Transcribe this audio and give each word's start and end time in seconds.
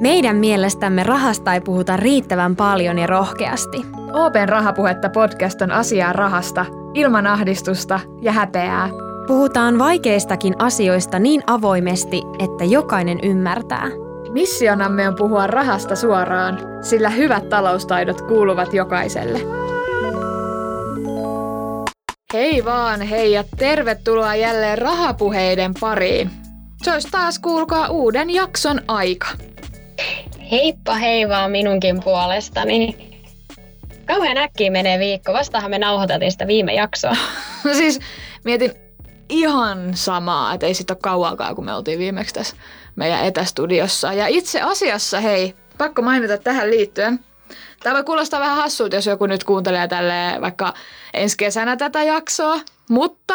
Meidän 0.00 0.36
mielestämme 0.36 1.02
rahasta 1.02 1.54
ei 1.54 1.60
puhuta 1.60 1.96
riittävän 1.96 2.56
paljon 2.56 2.98
ja 2.98 3.06
rohkeasti. 3.06 3.86
Open 4.12 4.48
Rahapuhetta 4.48 5.08
podcast 5.08 5.62
on 5.62 5.70
asiaa 5.70 6.12
rahasta, 6.12 6.66
ilman 6.94 7.26
ahdistusta 7.26 8.00
ja 8.22 8.32
häpeää. 8.32 8.88
Puhutaan 9.26 9.78
vaikeistakin 9.78 10.54
asioista 10.58 11.18
niin 11.18 11.42
avoimesti, 11.46 12.22
että 12.38 12.64
jokainen 12.64 13.18
ymmärtää. 13.22 13.88
Missionamme 14.32 15.08
on 15.08 15.14
puhua 15.14 15.46
rahasta 15.46 15.96
suoraan, 15.96 16.58
sillä 16.80 17.10
hyvät 17.10 17.48
taloustaidot 17.48 18.20
kuuluvat 18.20 18.74
jokaiselle. 18.74 19.40
Hei 22.32 22.64
vaan, 22.64 23.00
hei 23.00 23.32
ja 23.32 23.44
tervetuloa 23.58 24.34
jälleen 24.34 24.78
rahapuheiden 24.78 25.74
pariin. 25.80 26.30
Se 26.82 26.92
olisi 26.92 27.08
taas 27.10 27.38
kuulkaa 27.38 27.88
uuden 27.88 28.30
jakson 28.30 28.80
aika. 28.88 29.26
Heippa 30.52 30.94
hei 30.94 31.28
vaan 31.28 31.50
minunkin 31.50 32.02
puolestani. 32.04 33.12
Kauhean 34.06 34.36
äkkiä 34.36 34.70
menee 34.70 34.98
viikko. 34.98 35.32
Vastahan 35.32 35.70
me 35.70 35.78
nauhoitettiin 35.78 36.32
sitä 36.32 36.46
viime 36.46 36.74
jaksoa. 36.74 37.16
No 37.64 37.74
siis 37.74 38.00
mietin 38.44 38.72
ihan 39.28 39.96
samaa, 39.96 40.54
että 40.54 40.66
ei 40.66 40.74
sit 40.74 40.90
ole 40.90 40.98
kauankaan, 41.02 41.54
kun 41.54 41.64
me 41.64 41.74
oltiin 41.74 41.98
viimeksi 41.98 42.34
tässä 42.34 42.56
meidän 42.96 43.24
etästudiossa. 43.24 44.12
Ja 44.12 44.26
itse 44.26 44.60
asiassa, 44.60 45.20
hei, 45.20 45.54
pakko 45.78 46.02
mainita 46.02 46.38
tähän 46.38 46.70
liittyen. 46.70 47.20
Tämä 47.82 47.94
voi 47.94 48.04
kuulostaa 48.04 48.40
vähän 48.40 48.56
hassulta, 48.56 48.96
jos 48.96 49.06
joku 49.06 49.26
nyt 49.26 49.44
kuuntelee 49.44 49.88
tälle 49.88 50.40
vaikka 50.40 50.74
ensi 51.14 51.36
kesänä 51.36 51.76
tätä 51.76 52.02
jaksoa, 52.02 52.60
mutta 52.88 53.34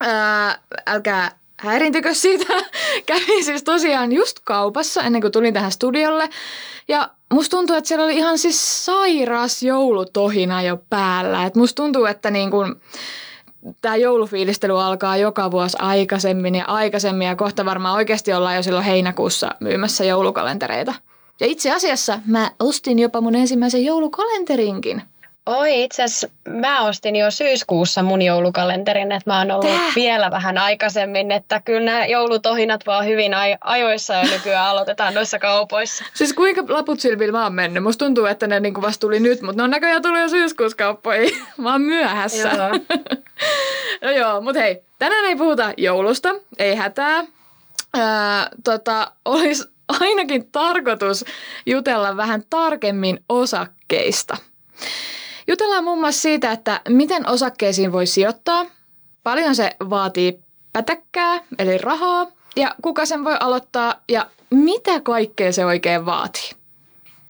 ää, 0.00 0.58
älkää 0.86 1.37
häirintykö 1.58 2.14
siitä. 2.14 2.54
Kävin 3.06 3.44
siis 3.44 3.62
tosiaan 3.62 4.12
just 4.12 4.38
kaupassa 4.44 5.02
ennen 5.02 5.20
kuin 5.20 5.32
tulin 5.32 5.54
tähän 5.54 5.72
studiolle. 5.72 6.28
Ja 6.88 7.10
musta 7.32 7.56
tuntuu, 7.56 7.76
että 7.76 7.88
siellä 7.88 8.04
oli 8.04 8.16
ihan 8.16 8.38
siis 8.38 8.84
sairas 8.84 9.62
joulutohina 9.62 10.62
jo 10.62 10.78
päällä. 10.90 11.44
Et 11.44 11.54
musta 11.54 11.82
tuntuu, 11.82 12.04
että 12.04 12.30
niin 12.30 12.50
kun, 12.50 12.80
tämä 13.82 13.96
joulufiilistely 13.96 14.82
alkaa 14.82 15.16
joka 15.16 15.50
vuosi 15.50 15.76
aikaisemmin 15.80 16.54
ja 16.54 16.64
aikaisemmin 16.64 17.26
ja 17.26 17.36
kohta 17.36 17.64
varmaan 17.64 17.94
oikeasti 17.94 18.32
ollaan 18.32 18.56
jo 18.56 18.62
silloin 18.62 18.84
heinäkuussa 18.84 19.50
myymässä 19.60 20.04
joulukalentereita. 20.04 20.94
Ja 21.40 21.46
itse 21.46 21.72
asiassa 21.72 22.20
mä 22.26 22.50
ostin 22.60 22.98
jopa 22.98 23.20
mun 23.20 23.34
ensimmäisen 23.34 23.84
joulukalenterinkin. 23.84 25.02
Oi, 25.48 25.82
itse 25.84 26.02
asiassa 26.02 26.28
mä 26.48 26.84
ostin 26.84 27.16
jo 27.16 27.30
syyskuussa 27.30 28.02
mun 28.02 28.22
joulukalenterin, 28.22 29.12
että 29.12 29.30
mä 29.30 29.38
oon 29.38 29.50
ollut 29.50 29.66
Tää? 29.66 29.92
vielä 29.96 30.30
vähän 30.30 30.58
aikaisemmin, 30.58 31.32
että 31.32 31.60
kyllä 31.64 31.80
nämä 31.80 32.06
joulutohinat 32.06 32.86
vaan 32.86 33.06
hyvin 33.06 33.32
ajoissa 33.60 34.14
ja 34.14 34.22
nykyään 34.22 34.66
aloitetaan 34.66 35.14
noissa 35.14 35.38
kaupoissa. 35.38 36.04
Siis 36.14 36.32
kuinka 36.32 36.64
laput 36.68 37.00
silmillä 37.00 37.32
mä 37.32 37.42
oon 37.42 37.54
mennyt? 37.54 37.82
Musta 37.82 38.04
tuntuu, 38.04 38.26
että 38.26 38.46
ne 38.46 38.60
niinku 38.60 38.82
vasta 38.82 39.00
tuli 39.00 39.20
nyt, 39.20 39.42
mutta 39.42 39.56
ne 39.56 39.62
on 39.62 39.70
näköjään 39.70 40.02
tullut 40.02 40.20
jo 40.20 40.28
syyskuussa 40.28 40.76
kauppoihin. 40.76 41.38
Mä 41.56 41.72
oon 41.72 41.82
myöhässä. 41.82 42.48
Joo. 42.48 42.68
no 44.02 44.10
joo, 44.10 44.40
mutta 44.40 44.60
hei, 44.60 44.82
tänään 44.98 45.24
ei 45.24 45.36
puhuta 45.36 45.72
joulusta, 45.76 46.28
ei 46.58 46.74
hätää. 46.74 47.24
Öö, 47.96 48.02
tota, 48.64 49.12
olisi 49.24 49.64
ainakin 50.00 50.48
tarkoitus 50.52 51.24
jutella 51.66 52.16
vähän 52.16 52.42
tarkemmin 52.50 53.20
osakkeista. 53.28 54.36
Jutellaan 55.48 55.84
muun 55.84 56.00
muassa 56.00 56.20
siitä, 56.20 56.52
että 56.52 56.80
miten 56.88 57.28
osakkeisiin 57.28 57.92
voi 57.92 58.06
sijoittaa, 58.06 58.66
paljon 59.22 59.54
se 59.54 59.76
vaatii 59.90 60.38
pätäkkää 60.72 61.40
eli 61.58 61.78
rahaa 61.78 62.26
ja 62.56 62.74
kuka 62.82 63.06
sen 63.06 63.24
voi 63.24 63.36
aloittaa 63.40 63.94
ja 64.08 64.26
mitä 64.50 65.00
kaikkea 65.00 65.52
se 65.52 65.64
oikein 65.64 66.06
vaatii. 66.06 66.50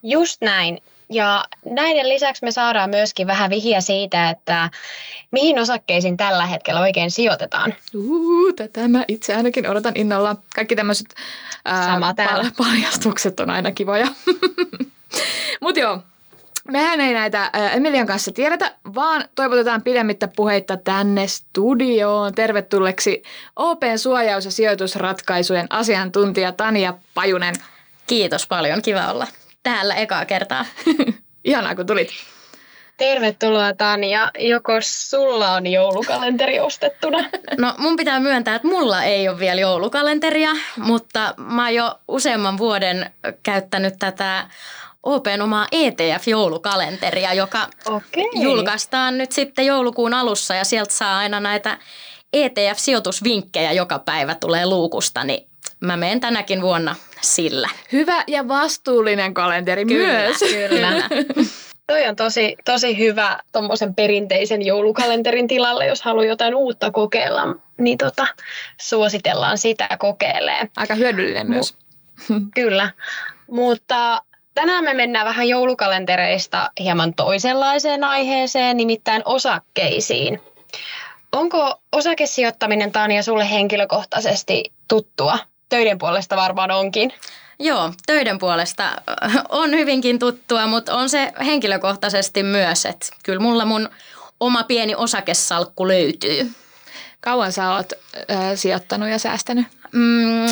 Just 0.03 0.41
näin. 0.41 0.83
Ja 1.11 1.45
näiden 1.71 2.09
lisäksi 2.09 2.45
me 2.45 2.51
saadaan 2.51 2.91
myöskin 2.91 3.27
vähän 3.27 3.51
vihiä 3.51 3.81
siitä, 3.81 4.31
että 4.31 4.71
mihin 5.31 5.59
osakkeisiin 5.59 6.17
tällä 6.17 6.47
hetkellä 6.47 6.81
oikein 6.81 7.11
sijoitetaan. 7.11 7.75
Uh, 7.95 8.55
tätä 8.55 8.89
mä 8.89 9.05
itse 9.09 9.35
ainakin 9.35 9.71
odotan 9.71 9.93
innolla. 9.97 10.37
Kaikki 10.55 10.77
tämmöiset 10.77 11.15
paljastukset 12.57 13.41
on 13.41 13.51
aina 13.51 13.73
kivoja. 13.73 14.07
Mutta 15.63 15.81
joo, 15.81 16.03
Mehän 16.71 17.01
ei 17.01 17.15
näitä 17.15 17.51
Emilian 17.73 18.07
kanssa 18.07 18.33
tiedetä, 18.33 18.75
vaan 18.95 19.25
toivotetaan 19.35 19.83
pidemmittä 19.83 20.29
puheitta 20.37 20.77
tänne 20.77 21.27
studioon. 21.27 22.35
Tervetulleeksi 22.35 23.23
Open 23.57 23.99
suojaus- 23.99 24.45
ja 24.45 24.51
sijoitusratkaisujen 24.51 25.67
asiantuntija 25.71 26.53
Tania 26.53 26.95
Pajunen. 27.15 27.55
Kiitos 28.07 28.47
paljon, 28.47 28.83
kiva 28.83 29.11
olla 29.13 29.27
täällä 29.63 29.95
ekaa 29.95 30.25
kertaa. 30.25 30.65
Ihanaa, 31.45 31.75
kun 31.75 31.87
tulit. 31.87 32.09
Tervetuloa 32.97 33.73
Tania. 33.75 34.31
Joko 34.39 34.73
sulla 34.81 35.53
on 35.53 35.67
joulukalenteri 35.67 36.61
ostettuna? 36.61 37.19
No 37.59 37.75
mun 37.79 37.97
pitää 37.97 38.21
myöntää, 38.21 38.55
että 38.55 38.69
mulla 38.69 39.03
ei 39.03 39.29
ole 39.29 39.39
vielä 39.39 39.61
joulukalenteria, 39.61 40.51
mutta 40.77 41.35
mä 41.37 41.65
oon 41.65 41.75
jo 41.75 41.99
useamman 42.09 42.59
vuoden 42.59 43.11
käyttänyt 43.43 43.95
tätä 43.99 44.49
Open 45.03 45.43
omaa 45.43 45.67
ETF-joulukalenteria, 45.73 47.35
joka 47.35 47.59
okay. 47.87 48.25
julkaistaan 48.35 49.19
nyt 49.19 49.33
sitten 49.33 49.67
joulukuun 49.67 50.15
alussa 50.15 50.55
ja 50.55 50.65
sieltä 50.65 50.95
saa 50.95 51.19
aina 51.19 51.41
näitä 51.41 51.79
ETF-sijoitusvinkkejä 52.33 53.73
joka 53.73 53.99
päivä 53.99 54.35
tulee 54.35 54.67
luukusta, 54.67 55.25
niin 55.25 55.49
mä 55.81 55.97
menen 55.97 56.21
tänäkin 56.21 56.63
vuonna 56.63 56.97
sillä. 57.21 57.69
Hyvä 57.93 58.25
ja 58.27 58.49
vastuullinen 58.49 59.35
kalenteri 59.35 59.85
kyllä, 59.85 60.19
myös. 60.19 60.39
Kyllä, 60.39 60.93
Toi 61.87 62.07
on 62.09 62.17
tosi, 62.17 62.57
tosi 62.65 62.99
hyvä 62.99 63.39
tuommoisen 63.53 63.95
perinteisen 63.95 64.67
joulukalenterin 64.67 65.49
tilalle, 65.49 65.87
jos 65.87 66.03
haluaa 66.03 66.25
jotain 66.25 66.55
uutta 66.55 66.91
kokeilla, 66.91 67.57
niin 67.79 67.99
tota, 67.99 68.27
suositellaan 68.81 69.59
sitä 69.59 69.89
kokeilee. 69.99 70.69
Aika 70.77 70.95
hyödyllinen 70.95 71.51
myös. 71.51 71.75
Kyllä, 72.55 72.91
mutta 73.51 74.23
Tänään 74.59 74.85
me 74.85 74.95
mennään 74.95 75.27
vähän 75.27 75.49
joulukalentereista 75.49 76.71
hieman 76.81 77.15
toisenlaiseen 77.15 78.05
aiheeseen, 78.05 78.77
nimittäin 78.77 79.23
osakkeisiin. 79.25 80.41
Onko 81.33 81.81
osakesijoittaminen 81.93 82.93
Tania 82.93 83.23
sulle 83.23 83.51
henkilökohtaisesti 83.51 84.73
tuttua? 84.89 85.39
Töiden 85.69 85.99
puolesta 85.99 86.37
varmaan 86.37 86.71
onkin. 86.71 87.13
Joo, 87.59 87.93
töiden 88.07 88.39
puolesta 88.39 88.85
on 89.49 89.71
hyvinkin 89.71 90.19
tuttua, 90.19 90.67
mutta 90.67 90.95
on 90.95 91.09
se 91.09 91.33
henkilökohtaisesti 91.47 92.43
myös, 92.43 92.87
että 92.87 93.07
kyllä 93.23 93.41
mulla 93.41 93.65
mun 93.65 93.89
oma 94.41 94.63
pieni 94.63 94.95
osakesalkku 94.95 95.89
löytyy. 95.89 96.51
Kauan 97.21 97.53
sä 97.53 97.71
oot 97.71 97.93
äh, 98.31 98.39
sijoittanut 98.55 99.09
ja 99.09 99.19
säästänyt? 99.19 99.67
Mm, 99.93 100.47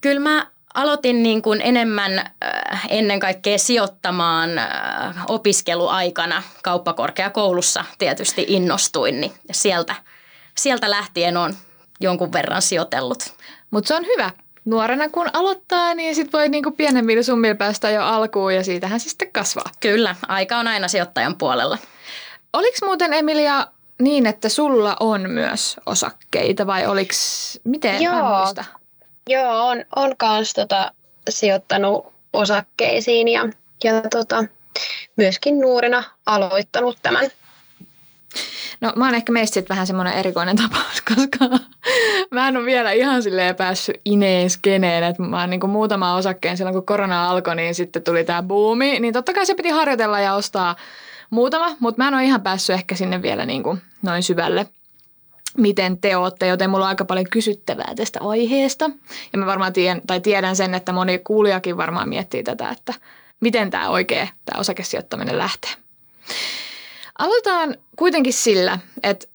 kyllä 0.00 0.20
mä 0.20 0.53
aloitin 0.74 1.22
niin 1.22 1.42
kuin 1.42 1.60
enemmän 1.64 2.18
äh, 2.18 2.86
ennen 2.88 3.20
kaikkea 3.20 3.58
sijoittamaan 3.58 4.58
äh, 4.58 5.24
opiskeluaikana 5.28 6.42
kauppakorkeakoulussa 6.62 7.84
tietysti 7.98 8.44
innostuin, 8.48 9.20
niin 9.20 9.32
sieltä, 9.52 9.94
sieltä 10.58 10.90
lähtien 10.90 11.36
on 11.36 11.54
jonkun 12.00 12.32
verran 12.32 12.62
sijoitellut. 12.62 13.34
Mutta 13.70 13.88
se 13.88 13.94
on 13.94 14.06
hyvä. 14.06 14.30
Nuorena 14.64 15.08
kun 15.08 15.30
aloittaa, 15.32 15.94
niin 15.94 16.14
sitten 16.14 16.38
voi 16.38 16.48
niinku 16.48 16.70
pienemmillä 16.70 17.22
summilla 17.22 17.54
päästä 17.54 17.90
jo 17.90 18.02
alkuun 18.02 18.54
ja 18.54 18.64
siitähän 18.64 19.00
se 19.00 19.08
sitten 19.08 19.32
kasvaa. 19.32 19.70
Kyllä, 19.80 20.16
aika 20.28 20.56
on 20.56 20.68
aina 20.68 20.88
sijoittajan 20.88 21.36
puolella. 21.36 21.78
Oliko 22.52 22.76
muuten 22.84 23.12
Emilia 23.12 23.66
niin, 24.02 24.26
että 24.26 24.48
sulla 24.48 24.96
on 25.00 25.30
myös 25.30 25.76
osakkeita 25.86 26.66
vai 26.66 26.86
oliko, 26.86 27.12
miten? 27.64 28.02
Joo, 28.02 28.54
Joo, 29.30 29.68
on, 29.68 29.84
on 29.96 30.16
kans 30.16 30.52
tota, 30.52 30.92
sijoittanut 31.28 32.12
osakkeisiin 32.32 33.28
ja, 33.28 33.48
ja 33.84 34.02
tota, 34.10 34.44
myöskin 35.16 35.60
nuorena 35.60 36.04
aloittanut 36.26 36.98
tämän. 37.02 37.30
No 38.80 38.92
mä 38.96 39.04
oon 39.04 39.14
ehkä 39.14 39.32
meistä 39.32 39.54
sit 39.54 39.68
vähän 39.68 39.86
semmoinen 39.86 40.14
erikoinen 40.14 40.56
tapaus, 40.62 41.00
koska 41.00 41.58
mä 42.30 42.48
en 42.48 42.56
ole 42.56 42.66
vielä 42.66 42.92
ihan 42.92 43.22
silleen 43.22 43.56
päässyt 43.56 44.00
ineen 44.04 44.50
skeneen, 44.50 45.04
että 45.04 45.22
mä 45.22 45.40
oon 45.40 45.50
niin 45.50 45.70
muutama 45.70 46.14
osakkeen 46.14 46.56
silloin 46.56 46.74
kun 46.74 46.86
korona 46.86 47.30
alkoi, 47.30 47.56
niin 47.56 47.74
sitten 47.74 48.02
tuli 48.02 48.24
tää 48.24 48.42
buumi, 48.42 49.00
niin 49.00 49.14
totta 49.14 49.32
kai 49.32 49.46
se 49.46 49.54
piti 49.54 49.68
harjoitella 49.68 50.20
ja 50.20 50.34
ostaa 50.34 50.76
muutama, 51.30 51.76
mutta 51.80 52.02
mä 52.02 52.08
en 52.08 52.14
ole 52.14 52.24
ihan 52.24 52.42
päässyt 52.42 52.74
ehkä 52.74 52.94
sinne 52.94 53.22
vielä 53.22 53.46
niin 53.46 53.62
kuin 53.62 53.82
noin 54.02 54.22
syvälle 54.22 54.66
miten 55.58 55.98
te 55.98 56.16
olette, 56.16 56.46
joten 56.46 56.70
mulla 56.70 56.84
on 56.84 56.88
aika 56.88 57.04
paljon 57.04 57.26
kysyttävää 57.30 57.92
tästä 57.96 58.18
aiheesta. 58.22 58.90
Ja 59.32 59.38
mä 59.38 59.46
varmaan 59.46 59.72
tiedän, 59.72 60.00
tai 60.06 60.20
tiedän 60.20 60.56
sen, 60.56 60.74
että 60.74 60.92
moni 60.92 61.18
kuulijakin 61.18 61.76
varmaan 61.76 62.08
miettii 62.08 62.42
tätä, 62.42 62.68
että 62.68 62.94
miten 63.40 63.70
tämä 63.70 63.88
oikea, 63.88 64.28
tämä 64.44 64.60
osakesijoittaminen 64.60 65.38
lähtee. 65.38 65.70
Aloitetaan 67.18 67.76
kuitenkin 67.96 68.32
sillä, 68.32 68.78
että 69.02 69.26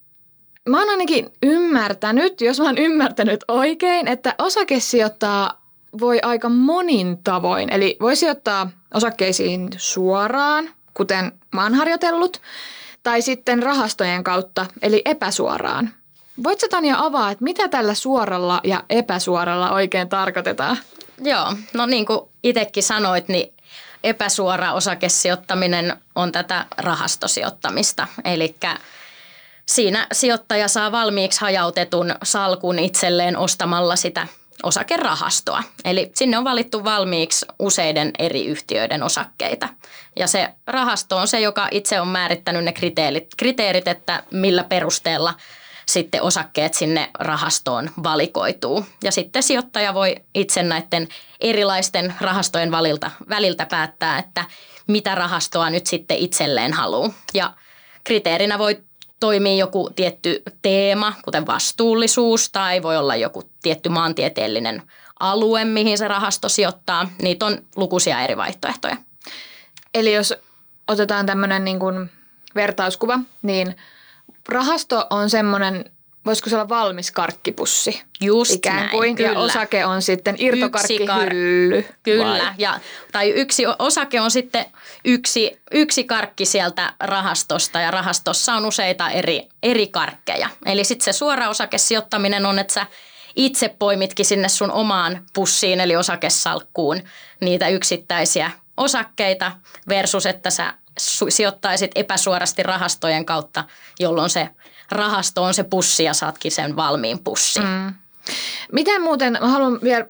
mä 0.69 0.80
oon 0.80 0.89
ainakin 0.89 1.30
ymmärtänyt, 1.44 2.42
jos 2.42 2.60
mä 2.60 2.66
oon 2.66 2.77
ymmärtänyt 2.77 3.44
oikein, 3.48 4.07
että 4.07 4.36
osakesijoittaa 4.38 5.62
voi 6.00 6.19
aika 6.21 6.50
monin 6.50 7.24
tavoin. 7.24 7.74
Eli 7.74 7.98
voi 8.01 8.16
sijoittaa 8.16 8.69
osakkeisiin 8.94 9.69
suoraan, 9.77 10.69
kuten 10.94 11.31
mä 11.56 11.63
oon 11.63 11.74
harjoitellut, 11.74 12.42
tai 13.04 13.21
sitten 13.21 13.63
rahastojen 13.63 14.24
kautta, 14.24 14.66
eli 14.81 15.01
epäsuoraan. 15.06 15.89
Voitko 16.44 16.68
Tanja 16.70 16.96
avaa, 17.00 17.32
että 17.32 17.44
mitä 17.44 17.68
tällä 17.68 17.94
suoralla 17.94 18.62
ja 18.64 18.84
epäsuoralla 18.90 19.72
oikein 19.72 20.10
tarkoitetaan? 20.10 20.78
Joo, 21.22 21.54
no 21.74 21.86
niin 21.86 22.06
kuin 22.06 22.20
itsekin 22.44 22.84
sanoit, 22.84 23.28
niin 23.28 23.54
epäsuora 24.04 24.74
osakesijoittaminen 24.74 25.98
on 26.16 26.32
tätä 26.32 26.66
rahastosijoittamista. 26.78 28.08
Eli 28.26 28.56
siinä 29.66 30.08
sijoittaja 30.12 30.68
saa 30.68 30.92
valmiiksi 30.92 31.42
hajautetun 31.42 32.16
salkun 32.24 32.80
itselleen 32.80 33.38
ostamalla 33.38 33.96
sitä 33.96 34.28
osakerahastoa. 34.64 35.64
Eli 35.86 36.12
sinne 36.16 36.38
on 36.38 36.44
valittu 36.44 36.84
valmiiksi 36.84 37.46
useiden 37.60 38.12
eri 38.20 38.46
yhtiöiden 38.46 39.04
osakkeita. 39.04 39.70
Ja 40.16 40.28
se 40.28 40.50
rahasto 40.68 41.18
on 41.18 41.28
se, 41.28 41.40
joka 41.40 41.68
itse 41.72 42.02
on 42.02 42.08
määrittänyt 42.08 42.64
ne 42.64 42.74
kriteerit, 42.74 43.28
kriteerit 43.38 43.88
että 43.88 44.24
millä 44.32 44.64
perusteella 44.64 45.34
sitten 45.90 46.22
osakkeet 46.22 46.74
sinne 46.74 47.10
rahastoon 47.20 47.90
valikoituu. 48.04 48.86
Ja 49.04 49.12
sitten 49.12 49.44
sijoittaja 49.44 49.94
voi 49.94 50.16
itse 50.34 50.64
näiden 50.64 51.08
erilaisten 51.42 52.14
rahastojen 52.22 52.72
valilta, 52.72 53.12
väliltä 53.30 53.66
päättää, 53.66 54.20
että 54.20 54.46
mitä 54.88 55.16
rahastoa 55.16 55.70
nyt 55.70 55.88
sitten 55.88 56.18
itselleen 56.18 56.74
haluaa. 56.74 57.14
Ja 57.34 57.54
kriteerinä 58.04 58.60
voi 58.60 58.84
toimii 59.20 59.58
joku 59.58 59.90
tietty 59.96 60.44
teema, 60.62 61.14
kuten 61.26 61.48
vastuullisuus, 61.48 62.50
tai 62.50 62.84
voi 62.84 62.98
olla 62.98 63.16
joku 63.16 63.44
tietty 63.62 63.90
maantieteellinen 63.90 64.82
alue, 65.20 65.66
mihin 65.66 65.98
se 65.98 66.08
rahasto 66.08 66.50
sijoittaa. 66.50 67.10
Niitä 67.22 67.46
on 67.46 67.58
lukuisia 67.76 68.22
eri 68.22 68.38
vaihtoehtoja. 68.38 68.98
Eli 69.94 70.14
jos 70.14 70.34
otetaan 70.88 71.26
tämmöinen 71.26 71.64
niin 71.64 71.80
kuin 71.80 72.12
vertauskuva, 72.56 73.20
niin 73.42 73.76
rahasto 74.50 75.07
on 75.10 75.30
semmoinen 75.30 75.86
voisiko 76.25 76.50
se 76.50 76.56
olla 76.56 76.69
valmis 76.69 77.12
karkkipussi? 77.12 78.01
Just 78.22 78.51
ikään 78.51 78.78
näin, 78.78 78.90
kuin. 78.90 79.16
Kyllä. 79.16 79.30
Ja 79.31 79.40
osake 79.40 79.86
on 79.86 80.01
sitten 80.01 80.36
irtokarkkihylly. 80.40 81.81
Kar- 81.81 81.94
kyllä. 82.04 82.56
Ja, 82.57 82.80
tai 83.12 83.30
yksi 83.30 83.63
osake 83.80 84.22
on 84.22 84.31
sitten 84.31 84.66
yksi, 85.06 85.62
yksi 85.72 86.04
karkki 86.04 86.46
sieltä 86.46 86.94
rahastosta 87.00 87.80
ja 87.80 87.92
rahastossa 87.92 88.54
on 88.54 88.66
useita 88.66 89.10
eri, 89.10 89.50
eri 89.63 89.88
karkkeja. 89.88 90.50
Eli 90.66 90.84
sitten 90.84 91.06
se 91.06 91.18
suora 91.18 91.50
osakesijoittaminen 91.50 92.45
on, 92.45 92.60
että 92.60 92.74
sä 92.74 92.86
itse 93.36 93.75
poimitkin 93.80 94.25
sinne 94.25 94.50
sun 94.50 94.72
omaan 94.72 95.25
pussiin 95.34 95.80
eli 95.80 95.95
osakesalkkuun 95.95 97.02
niitä 97.42 97.68
yksittäisiä 97.68 98.52
osakkeita 98.78 99.52
versus, 99.90 100.25
että 100.25 100.50
sä 100.50 100.74
sijoittaisit 101.30 101.92
epäsuorasti 101.96 102.63
rahastojen 102.63 103.25
kautta, 103.25 103.63
jolloin 104.00 104.30
se 104.30 104.50
rahasto 104.92 105.44
on 105.44 105.54
se 105.54 105.63
pussi 105.63 106.04
ja 106.04 106.13
saatkin 106.13 106.51
sen 106.51 106.75
valmiin 106.75 107.19
pussin. 107.19 107.63
Mm. 107.63 107.94
Miten 108.72 109.01
muuten, 109.01 109.38
mä 109.42 109.48
haluan 109.48 109.80
vielä 109.84 110.06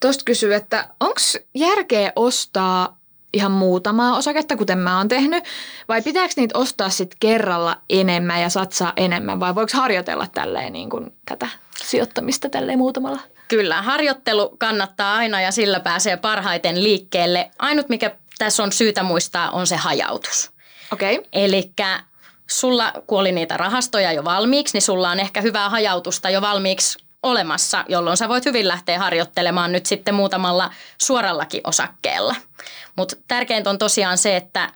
tuosta 0.00 0.24
kysyä, 0.24 0.56
että 0.56 0.88
onko 1.00 1.20
järkeä 1.54 2.12
ostaa 2.16 2.98
ihan 3.32 3.52
muutamaa 3.52 4.16
osaketta, 4.16 4.56
kuten 4.56 4.78
mä 4.78 4.98
oon 4.98 5.08
tehnyt, 5.08 5.44
vai 5.88 6.02
pitääkö 6.02 6.34
niitä 6.36 6.58
ostaa 6.58 6.88
sitten 6.88 7.16
kerralla 7.20 7.76
enemmän 7.90 8.42
ja 8.42 8.48
satsaa 8.48 8.92
enemmän, 8.96 9.40
vai 9.40 9.54
voiko 9.54 9.72
harjoitella 9.74 10.26
tälleen 10.34 10.72
niin 10.72 10.90
kuin 10.90 11.12
tätä 11.26 11.48
sijoittamista 11.84 12.48
tälleen 12.48 12.78
muutamalla? 12.78 13.20
Kyllä, 13.48 13.82
harjoittelu 13.82 14.56
kannattaa 14.58 15.14
aina 15.14 15.40
ja 15.40 15.52
sillä 15.52 15.80
pääsee 15.80 16.16
parhaiten 16.16 16.82
liikkeelle. 16.82 17.50
Ainut 17.58 17.88
mikä 17.88 18.10
tässä 18.38 18.62
on 18.62 18.72
syytä 18.72 19.02
muistaa 19.02 19.50
on 19.50 19.66
se 19.66 19.76
hajautus. 19.76 20.50
Okei. 20.92 21.18
Okay. 21.18 21.28
Eli 21.32 21.72
sulla, 22.50 22.92
kun 23.06 23.20
oli 23.20 23.32
niitä 23.32 23.56
rahastoja 23.56 24.12
jo 24.12 24.24
valmiiksi, 24.24 24.74
niin 24.74 24.82
sulla 24.82 25.10
on 25.10 25.20
ehkä 25.20 25.40
hyvää 25.40 25.70
hajautusta 25.70 26.30
jo 26.30 26.40
valmiiksi 26.40 26.98
olemassa, 27.22 27.84
jolloin 27.88 28.16
sä 28.16 28.28
voit 28.28 28.44
hyvin 28.44 28.68
lähteä 28.68 28.98
harjoittelemaan 28.98 29.72
nyt 29.72 29.86
sitten 29.86 30.14
muutamalla 30.14 30.70
suorallakin 31.02 31.60
osakkeella. 31.64 32.34
Mutta 32.96 33.16
tärkeintä 33.28 33.70
on 33.70 33.78
tosiaan 33.78 34.18
se, 34.18 34.36
että 34.36 34.72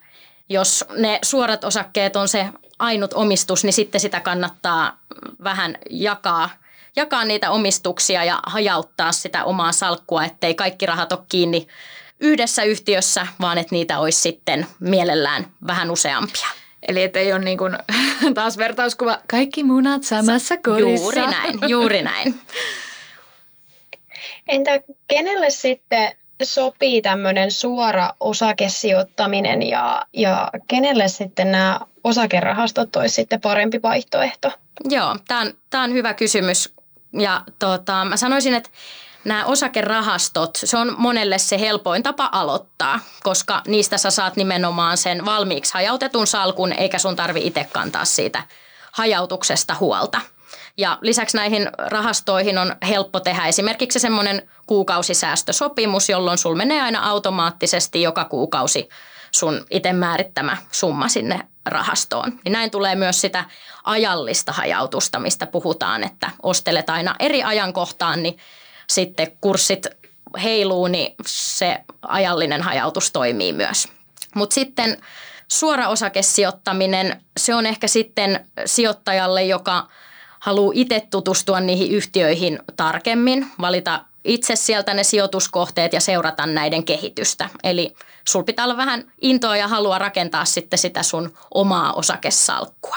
jos 0.49 0.85
ne 0.97 1.19
suorat 1.23 1.65
osakkeet 1.65 2.17
on 2.17 2.29
se 2.29 2.49
ainut 2.79 3.13
omistus, 3.13 3.65
niin 3.65 3.73
sitten 3.73 4.01
sitä 4.01 4.21
kannattaa 4.21 4.99
vähän 5.45 5.79
jakaa, 5.91 6.51
jakaa 6.97 7.25
niitä 7.25 7.51
omistuksia 7.51 8.25
ja 8.25 8.41
hajauttaa 8.47 9.13
sitä 9.13 9.45
omaa 9.45 9.73
salkkua, 9.73 10.25
ettei 10.25 10.55
kaikki 10.55 10.87
rahat 10.87 11.13
ole 11.13 11.21
kiinni 11.29 11.69
yhdessä 12.20 12.62
yhtiössä, 12.62 13.26
vaan 13.41 13.59
että 13.59 13.75
niitä 13.75 13.99
olisi 13.99 14.20
sitten 14.20 14.67
mielellään 14.81 15.47
vähän 15.67 15.91
useampia. 15.91 16.49
Eli 16.88 17.03
ettei 17.03 17.32
ole 17.32 17.44
niin 17.44 17.59
kuin, 17.59 17.79
taas 18.35 18.59
vertauskuva, 18.59 19.19
kaikki 19.31 19.65
munat 19.65 20.05
samassa 20.05 20.56
kodissa. 20.56 21.05
Juuri 21.05 21.26
näin, 21.26 21.59
juuri 21.67 22.03
näin. 22.03 22.35
Entä 24.49 24.81
kenelle 25.09 25.50
sitten 25.50 26.12
sopii 26.43 27.03
tämmöinen 27.03 27.50
suora 27.50 28.11
osakesijoittaminen 28.21 29.62
ja, 29.62 30.06
ja 30.12 30.50
kenelle 30.69 31.09
sitten 31.09 31.53
nämä 31.53 31.81
osakerahastot 32.05 32.97
olisi 32.97 33.14
sitten 33.14 33.41
parempi 33.41 33.82
vaihtoehto? 33.82 34.53
Joo, 34.85 35.17
tämä 35.29 35.41
on, 35.41 35.55
tämä 35.71 35.85
on 35.85 35.93
hyvä 35.93 36.14
kysymys. 36.14 36.75
Ja 37.12 37.43
tota, 37.59 38.05
mä 38.05 38.17
sanoisin, 38.17 38.55
että 38.55 38.71
nämä 39.25 39.44
osakerahastot, 39.44 40.50
se 40.65 40.76
on 40.76 40.94
monelle 40.99 41.38
se 41.38 41.61
helpoin 41.61 42.03
tapa 42.03 42.29
aloittaa, 42.32 43.00
koska 43.23 43.62
niistä 43.67 43.99
sä 43.99 44.11
saat 44.11 44.37
nimenomaan 44.37 44.97
sen 44.97 45.25
valmiiksi 45.25 45.75
hajautetun 45.75 46.26
salkun, 46.26 46.73
eikä 46.73 46.99
sun 46.99 47.17
tarvi 47.17 47.47
itse 47.47 47.69
kantaa 47.73 48.05
siitä 48.05 48.43
hajautuksesta 48.93 49.76
huolta. 49.81 50.20
Ja 50.76 50.99
lisäksi 51.00 51.37
näihin 51.37 51.70
rahastoihin 51.79 52.59
on 52.59 52.76
helppo 52.88 53.20
tehdä 53.20 53.47
esimerkiksi 53.47 53.99
semmoinen 53.99 54.49
kuukausisäästösopimus, 54.67 56.09
jolloin 56.09 56.38
sul 56.38 56.55
menee 56.55 56.82
aina 56.82 57.09
automaattisesti 57.11 58.03
joka 58.03 58.25
kuukausi 58.25 58.88
sun 59.31 59.64
itse 59.71 59.93
määrittämä 59.93 60.56
summa 60.73 61.09
sinne 61.09 61.41
rahastoon. 61.67 62.41
Niin 62.44 62.53
näin 62.53 62.71
tulee 62.71 62.94
myös 62.94 63.21
sitä 63.21 63.44
ajallista 63.85 64.53
hajautusta, 64.53 65.19
mistä 65.19 65.47
puhutaan, 65.47 66.05
että 66.05 66.31
ostelet 66.43 66.91
aina 66.91 67.14
eri 67.19 67.43
ajankohtaan, 67.43 68.23
niin 68.23 68.38
sitten 68.93 69.37
kurssit 69.40 69.87
heiluu, 70.43 70.87
niin 70.87 71.14
se 71.26 71.79
ajallinen 72.02 72.62
hajautus 72.62 73.12
toimii 73.12 73.52
myös. 73.52 73.88
Mutta 74.35 74.54
sitten 74.54 74.99
suora 75.49 75.88
osakesijoittaminen, 75.88 77.23
se 77.37 77.54
on 77.54 77.66
ehkä 77.66 77.88
sitten 77.88 78.49
sijoittajalle, 78.64 79.45
joka 79.45 79.88
haluaa 80.40 80.73
itse 80.75 81.07
tutustua 81.11 81.61
niihin 81.61 81.90
yhtiöihin 81.90 82.59
tarkemmin, 82.76 83.47
valita 83.61 84.04
itse 84.25 84.57
sieltä 84.57 84.95
ne 84.95 85.04
sijoituskohteet 85.04 85.92
ja 85.92 86.00
seurata 86.00 86.47
näiden 86.47 86.85
kehitystä. 86.85 87.49
Eli 87.62 87.95
sul 88.28 88.42
pitää 88.42 88.64
olla 88.64 88.76
vähän 88.76 89.12
intoa 89.21 89.57
ja 89.57 89.68
halua 89.68 89.99
rakentaa 89.99 90.45
sitten 90.45 90.78
sitä 90.78 91.02
sun 91.02 91.35
omaa 91.54 91.92
osakesalkkua. 91.92 92.97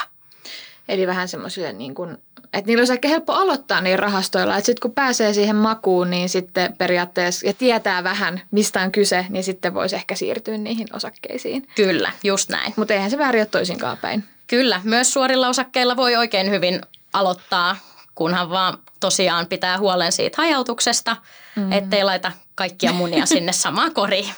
Eli 0.90 1.08
vähän 1.08 1.28
semmoisille 1.28 1.74
niin 1.74 1.96
kuin 1.96 2.18
että 2.54 2.68
niillä 2.68 2.82
olisi 2.82 2.94
ehkä 2.94 3.08
helppo 3.08 3.34
aloittaa 3.34 3.82
niin 3.82 4.00
rahastoilla, 4.00 4.58
että 4.58 4.66
sitten 4.66 4.82
kun 4.82 4.96
pääsee 4.96 5.34
siihen 5.34 5.56
makuun, 5.56 6.10
niin 6.10 6.30
sitten 6.30 6.78
periaatteessa 6.78 7.48
ja 7.48 7.54
tietää 7.54 8.04
vähän, 8.04 8.42
mistä 8.52 8.82
on 8.82 8.92
kyse, 8.92 9.26
niin 9.30 9.44
sitten 9.44 9.74
voisi 9.74 9.96
ehkä 9.96 10.16
siirtyä 10.16 10.58
niihin 10.58 10.88
osakkeisiin. 10.94 11.68
Kyllä, 11.76 12.12
just 12.24 12.50
näin. 12.50 12.74
Mutta 12.76 12.94
eihän 12.94 13.12
se 13.12 13.18
väärin 13.18 13.42
ole 13.42 13.46
toisinkaan 13.46 13.98
päin. 13.98 14.24
Kyllä, 14.48 14.82
myös 14.84 15.14
suorilla 15.14 15.50
osakkeilla 15.50 15.98
voi 15.98 16.16
oikein 16.16 16.52
hyvin 16.52 16.82
aloittaa, 17.14 17.76
kunhan 18.16 18.50
vaan 18.50 18.78
tosiaan 19.00 19.48
pitää 19.48 19.78
huolen 19.78 20.12
siitä 20.12 20.42
hajautuksesta, 20.42 21.18
mm. 21.56 21.72
ettei 21.72 22.04
laita 22.04 22.32
kaikkia 22.56 22.94
munia 22.94 23.26
sinne 23.36 23.52
samaan 23.52 23.94
koriin. 23.94 24.30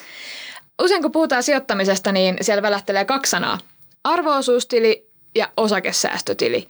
Usein 0.82 1.02
kun 1.02 1.12
puhutaan 1.12 1.44
sijoittamisesta, 1.44 2.12
niin 2.12 2.38
siellä 2.42 2.62
välähtelee 2.62 3.06
kaksi 3.06 3.30
sanaa. 3.30 3.60
Arvoosuustili 4.04 5.08
ja 5.36 5.50
osakesäästötili. 5.58 6.68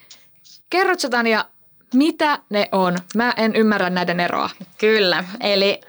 Kerrotko 0.74 1.10
Tania, 1.10 1.46
mitä 1.94 2.40
ne 2.50 2.70
on? 2.72 2.98
Mä 3.16 3.34
en 3.38 3.56
ymmärrä 3.56 3.90
näiden 3.90 4.20
eroa. 4.20 4.50
Kyllä, 4.78 5.24
eli 5.40 5.82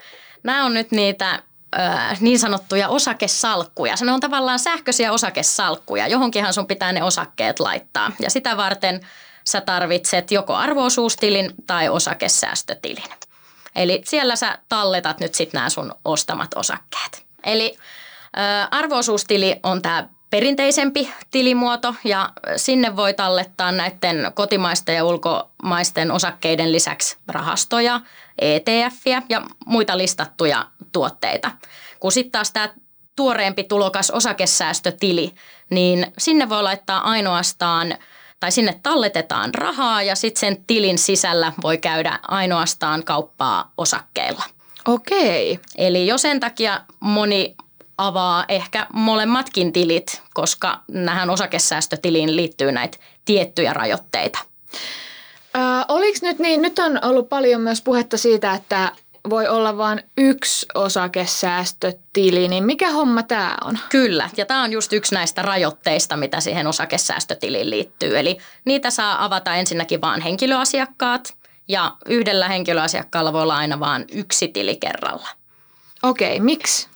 nämä 0.43 0.65
on 0.65 0.75
nyt 0.75 0.91
niitä 0.91 1.43
niin 2.21 2.39
sanottuja 2.39 2.89
osakesalkkuja. 2.89 3.97
Se 3.97 4.11
on 4.11 4.21
tavallaan 4.21 4.59
sähköisiä 4.59 5.13
osakesalkkuja. 5.13 6.09
Johonkinhan 6.09 6.55
sun 6.55 6.67
pitää 6.67 6.93
ne 6.93 7.03
osakkeet 7.03 7.61
laittaa. 7.61 8.13
Ja 8.21 8.31
sitä 8.31 8.57
varten 8.57 9.01
sä 9.45 9.61
tarvitset 9.61 10.31
joko 10.31 10.55
arvoosuustilin 10.55 11.55
tai 11.67 11.89
osakesäästötilin. 11.89 13.13
Eli 13.77 14.03
siellä 14.05 14.37
sä 14.37 14.59
talletat 14.69 15.21
nyt 15.21 15.35
sitten 15.35 15.59
nämä 15.59 15.71
sun 15.71 15.95
ostamat 16.05 16.55
osakkeet. 16.55 17.27
Eli 17.45 17.77
arvoosuustili 18.71 19.61
on 19.63 19.83
tämä 19.83 20.09
perinteisempi 20.35 21.13
tilimuoto 21.31 21.95
ja 22.05 22.31
sinne 22.57 22.97
voi 22.97 23.15
tallettaa 23.15 23.73
näiden 23.73 24.33
kotimaisten 24.35 24.95
ja 24.95 25.05
ulkomaisten 25.05 26.11
osakkeiden 26.11 26.73
lisäksi 26.73 27.17
rahastoja, 27.29 28.01
ETFiä 28.39 29.23
ja 29.29 29.43
muita 29.67 29.99
listattuja 29.99 30.67
tuotteita. 30.93 31.51
Kun 32.01 32.13
sitten 32.13 32.33
taas 32.33 32.53
tämä 32.53 32.69
tuoreempi 33.17 33.65
tulokas 33.65 34.11
osakesäästötili, 34.11 35.35
niin 35.71 36.13
sinne 36.19 36.49
voi 36.49 36.63
laittaa 36.63 37.11
ainoastaan 37.11 37.95
tai 38.41 38.53
sinne 38.53 38.81
talletetaan 38.83 39.55
rahaa 39.55 40.03
ja 40.03 40.15
sitten 40.15 40.41
sen 40.41 40.65
tilin 40.67 40.99
sisällä 40.99 41.53
voi 41.63 41.79
käydä 41.79 42.19
ainoastaan 42.29 43.05
kauppaa 43.05 43.73
osakkeilla. 43.77 44.43
Okei. 44.89 45.59
Eli 45.77 46.07
jo 46.07 46.19
sen 46.19 46.41
takia 46.41 46.81
moni 47.01 47.57
avaa 47.99 48.45
ehkä 48.49 48.87
molemmatkin 48.93 49.73
tilit, 49.73 50.23
koska 50.35 50.81
nähän 50.89 51.31
osakesäästötiliin 51.31 52.37
liittyy 52.37 52.73
näitä 52.73 52.99
tiettyjä 53.25 53.73
rajoitteita. 53.73 54.39
Ö, 55.57 55.59
oliko 55.89 56.19
nyt 56.23 56.39
niin, 56.39 56.63
nyt 56.63 56.79
on 56.79 56.99
ollut 57.03 57.29
paljon 57.29 57.61
myös 57.61 57.83
puhetta 57.83 58.17
siitä, 58.17 58.55
että 58.55 58.93
voi 59.31 59.49
olla 59.49 59.77
vain 59.77 60.03
yksi 60.19 60.67
osakesäästötili, 60.75 62.49
niin 62.49 62.65
mikä 62.65 62.91
homma 62.91 63.23
tämä 63.23 63.57
on? 63.65 63.79
Kyllä, 63.89 64.31
ja 64.37 64.47
tämä 64.47 64.63
on 64.63 64.73
just 64.73 64.93
yksi 64.93 65.15
näistä 65.15 65.43
rajoitteista, 65.43 66.17
mitä 66.17 66.41
siihen 66.41 66.67
osakesäästötiliin 66.67 67.71
liittyy. 67.71 68.19
Eli 68.19 68.39
niitä 68.65 68.91
saa 68.91 69.25
avata 69.25 69.55
ensinnäkin 69.55 70.01
vain 70.01 70.21
henkilöasiakkaat, 70.21 71.35
ja 71.69 71.97
yhdellä 72.09 72.49
henkilöasiakkaalla 72.49 73.33
voi 73.33 73.43
olla 73.43 73.57
aina 73.57 73.81
vain 73.81 74.05
yksi 74.13 74.49
tili 74.49 74.77
kerralla. 74.77 75.29
Okei, 76.03 76.41
miksi? 76.41 76.89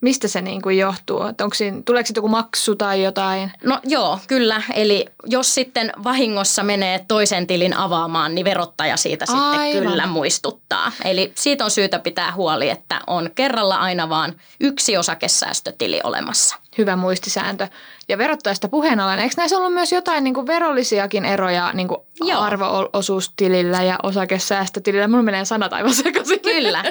Mistä 0.00 0.28
se 0.28 0.40
niin 0.40 0.62
kuin 0.62 0.78
johtuu? 0.78 1.22
Että 1.22 1.44
onko 1.44 1.54
siinä, 1.54 1.82
tuleeko 1.84 2.06
sitten 2.06 2.18
joku 2.20 2.28
maksu 2.28 2.76
tai 2.76 3.02
jotain? 3.02 3.52
No 3.64 3.80
joo, 3.84 4.18
kyllä. 4.26 4.62
Eli 4.74 5.06
jos 5.26 5.54
sitten 5.54 5.92
vahingossa 6.04 6.62
menee 6.62 7.04
toisen 7.08 7.46
tilin 7.46 7.74
avaamaan, 7.76 8.34
niin 8.34 8.44
verottaja 8.44 8.96
siitä 8.96 9.24
Aivan. 9.28 9.66
sitten 9.66 9.90
kyllä 9.90 10.06
muistuttaa. 10.06 10.92
Eli 11.04 11.32
siitä 11.34 11.64
on 11.64 11.70
syytä 11.70 11.98
pitää 11.98 12.32
huoli, 12.32 12.70
että 12.70 13.00
on 13.06 13.30
kerralla 13.34 13.76
aina 13.76 14.08
vaan 14.08 14.34
yksi 14.60 14.96
osakesäästötili 14.96 16.00
olemassa. 16.04 16.56
Hyvä 16.78 16.96
muistisääntö. 16.96 17.68
Ja 18.08 18.18
verottajasta 18.18 18.68
puheen 18.68 19.00
ollen, 19.00 19.18
eikö 19.18 19.34
näissä 19.36 19.56
ollut 19.56 19.74
myös 19.74 19.92
jotain 19.92 20.24
niin 20.24 20.34
kuin 20.34 20.46
verollisiakin 20.46 21.24
eroja 21.24 21.72
niin 21.72 21.88
kuin 21.88 22.00
arvo-osuustilillä 22.36 23.82
ja 23.82 23.98
osakesäästötilillä? 24.02 25.08
Mulla 25.08 25.22
menee 25.22 25.44
sanat 25.44 25.72
aivan 25.72 25.94
sekaisin. 25.94 26.40
Kyllä. 26.40 26.84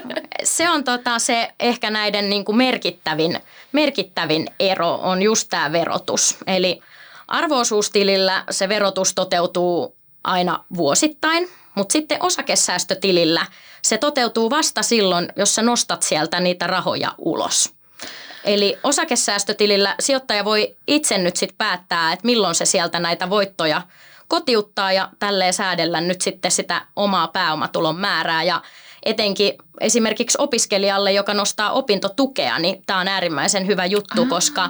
Se 0.44 0.70
on 0.70 0.84
tota, 0.84 1.20
se 1.20 1.54
ehkä 1.60 1.90
näiden 1.90 2.30
niin 2.30 2.46
kuin 2.46 2.58
merkittävin, 2.58 3.40
merkittävin 3.72 4.48
ero 4.60 4.96
on 4.96 5.22
just 5.22 5.48
tämä 5.50 5.72
verotus. 5.72 6.38
Eli 6.48 6.82
arvoosuustilillä 7.28 8.44
se 8.50 8.70
verotus 8.70 9.14
toteutuu 9.16 9.98
aina 10.24 10.66
vuosittain, 10.78 11.48
mutta 11.76 11.92
sitten 11.92 12.24
osakesäästötilillä 12.24 13.46
se 13.82 13.98
toteutuu 13.98 14.50
vasta 14.50 14.84
silloin, 14.84 15.30
jos 15.36 15.56
sä 15.56 15.62
nostat 15.62 16.04
sieltä 16.04 16.40
niitä 16.40 16.68
rahoja 16.68 17.16
ulos. 17.18 17.77
Eli 18.44 18.78
osakesäästötilillä 18.84 19.96
sijoittaja 20.00 20.46
voi 20.46 20.76
itse 20.88 21.18
nyt 21.18 21.38
sitten 21.38 21.58
päättää, 21.58 22.14
että 22.14 22.26
milloin 22.26 22.56
se 22.56 22.66
sieltä 22.66 23.00
näitä 23.00 23.30
voittoja 23.30 23.82
kotiuttaa 24.28 24.92
ja 24.92 25.10
tälleen 25.20 25.54
säädellä 25.54 26.02
nyt 26.02 26.22
sitten 26.22 26.52
sitä 26.52 26.82
omaa 26.96 27.28
pääomatulon 27.28 28.00
määrää. 28.00 28.44
Ja 28.44 28.62
etenkin 29.04 29.54
esimerkiksi 29.82 30.38
opiskelijalle, 30.42 31.12
joka 31.12 31.34
nostaa 31.34 31.72
opintotukea, 31.72 32.60
niin 32.60 32.82
tämä 32.86 33.00
on 33.00 33.08
äärimmäisen 33.08 33.68
hyvä 33.68 33.86
juttu, 33.86 34.22
Aa. 34.22 34.28
koska 34.28 34.70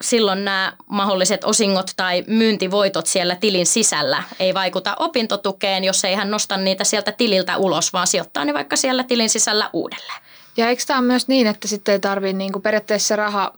silloin 0.00 0.44
nämä 0.44 0.72
mahdolliset 0.86 1.44
osingot 1.44 1.90
tai 1.96 2.24
myyntivoitot 2.26 3.06
siellä 3.06 3.34
tilin 3.34 3.66
sisällä 3.66 4.22
ei 4.38 4.54
vaikuta 4.54 4.96
opintotukeen, 4.98 5.84
jos 5.84 6.04
ei 6.04 6.14
hän 6.14 6.30
nosta 6.30 6.56
niitä 6.56 6.84
sieltä 6.84 7.12
tililtä 7.12 7.56
ulos, 7.56 7.92
vaan 7.92 8.06
sijoittaa 8.06 8.44
ne 8.44 8.54
vaikka 8.54 8.76
siellä 8.76 9.04
tilin 9.04 9.30
sisällä 9.30 9.70
uudelleen. 9.72 10.20
Ja 10.56 10.68
eikö 10.68 10.82
tämä 10.86 11.02
myös 11.02 11.28
niin, 11.28 11.46
että 11.46 11.68
sitten 11.68 11.92
ei 11.92 12.00
tarvitse 12.00 12.38
niin 12.38 12.52
kuin 12.52 12.62
periaatteessa 12.62 13.16
raha 13.16 13.52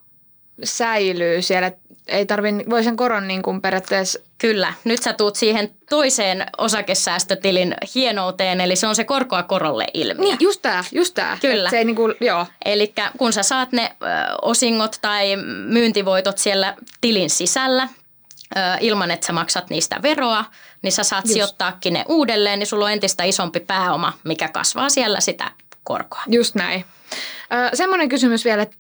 säilyy 0.65 1.43
siellä, 1.43 1.73
ei 2.07 2.27
tarvi, 2.27 2.49
voi 2.71 2.85
sen 2.85 2.97
koron 2.97 3.29
niin 3.29 3.43
kuin 3.43 3.61
periaatteessa... 3.61 4.19
Kyllä, 4.39 4.73
nyt 4.85 5.03
sä 5.03 5.13
tuut 5.13 5.37
siihen 5.37 5.71
toiseen 5.91 6.47
osakesäästötilin 6.59 7.75
hienouteen, 7.95 8.61
eli 8.61 8.77
se 8.77 8.87
on 8.87 8.95
se 8.95 9.05
korkoa 9.05 9.43
korolle 9.43 9.87
ilmiö. 9.95 10.25
Niin, 10.25 10.37
just 10.41 10.63
tämä, 10.63 10.85
just 10.93 11.15
tämä. 11.15 11.39
Kyllä. 11.41 11.71
se 11.71 11.79
ei 11.79 11.85
niin 11.85 11.97
kuin, 11.97 12.15
joo. 12.21 12.47
Eli 12.65 12.95
kun 13.19 13.33
sä 13.33 13.43
saat 13.43 13.73
ne 13.73 13.97
ö, 14.03 14.07
osingot 14.43 14.99
tai 15.01 15.37
myyntivoitot 15.67 16.39
siellä 16.39 16.77
tilin 17.01 17.31
sisällä, 17.31 17.89
ö, 18.57 18.61
ilman 18.81 19.11
että 19.11 19.27
sä 19.27 19.33
maksat 19.33 19.71
niistä 19.71 20.03
veroa, 20.03 20.45
niin 20.83 20.93
sä 20.93 21.03
saat 21.03 21.25
just. 21.25 21.33
sijoittaakin 21.33 21.93
ne 21.93 22.05
uudelleen, 22.09 22.59
niin 22.59 22.67
sulla 22.67 22.85
on 22.85 22.93
entistä 22.93 23.25
isompi 23.25 23.61
pääoma, 23.61 24.13
mikä 24.25 24.49
kasvaa 24.49 24.89
siellä 24.89 25.21
sitä 25.21 25.51
korkoa. 25.85 26.23
Just 26.27 26.55
näin. 26.55 26.85
Ö, 27.73 27.77
semmoinen 27.77 28.09
kysymys 28.09 28.45
vielä, 28.45 28.63
että 28.63 28.77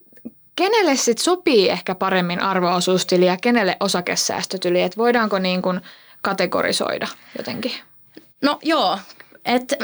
kenelle 0.57 0.97
sit 0.97 1.19
sopii 1.19 1.71
ehkä 1.71 1.95
paremmin 1.95 2.41
arvoosuustili 2.41 3.27
ja 3.27 3.37
kenelle 3.43 3.77
osakesäästötili? 3.81 4.83
Että 4.83 4.97
voidaanko 4.97 5.39
niin 5.39 5.63
kuin 5.63 5.81
kategorisoida 6.23 7.07
jotenkin? 7.39 7.73
No 8.43 8.59
joo, 8.63 8.99
et, 9.45 9.75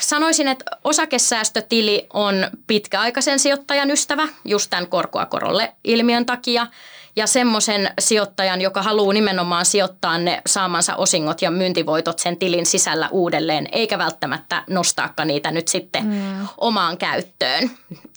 sanoisin, 0.00 0.48
että 0.48 0.64
osakesäästötili 0.84 2.06
on 2.12 2.34
pitkäaikaisen 2.66 3.38
sijoittajan 3.38 3.90
ystävä 3.90 4.28
just 4.44 4.70
tämän 4.70 4.88
korkoa 4.88 5.26
korolle 5.26 5.72
ilmiön 5.84 6.26
takia– 6.26 6.66
ja 7.18 7.26
semmoisen 7.26 7.90
sijoittajan, 8.00 8.60
joka 8.60 8.82
haluaa 8.82 9.12
nimenomaan 9.12 9.64
sijoittaa 9.64 10.18
ne 10.18 10.42
saamansa 10.46 10.96
osingot 10.96 11.42
ja 11.42 11.50
myyntivoitot 11.50 12.18
sen 12.18 12.36
tilin 12.36 12.66
sisällä 12.66 13.08
uudelleen, 13.12 13.68
eikä 13.72 13.98
välttämättä 13.98 14.64
nostaakaan 14.70 15.28
niitä 15.28 15.50
nyt 15.50 15.68
sitten 15.68 16.06
mm. 16.06 16.48
omaan 16.58 16.98
käyttöön. 16.98 17.70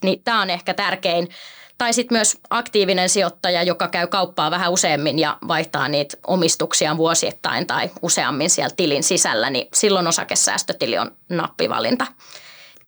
Niin 0.04 0.22
tämä 0.24 0.42
on 0.42 0.50
ehkä 0.50 0.74
tärkein. 0.74 1.30
Tai 1.78 1.94
sitten 1.94 2.18
myös 2.18 2.38
aktiivinen 2.50 3.10
sijoittaja, 3.10 3.64
joka 3.64 3.88
käy 3.88 4.08
kauppaa 4.08 4.52
vähän 4.52 4.72
useammin 4.72 5.20
ja 5.20 5.38
vaihtaa 5.48 5.88
niitä 5.88 6.18
omistuksia 6.28 6.98
vuosittain 6.98 7.68
tai 7.68 7.90
useammin 8.02 8.50
siellä 8.50 8.74
tilin 8.78 9.04
sisällä, 9.04 9.50
niin 9.50 9.68
silloin 9.74 10.08
osakesäästötili 10.08 10.98
on 10.98 11.12
nappivalinta 11.30 12.06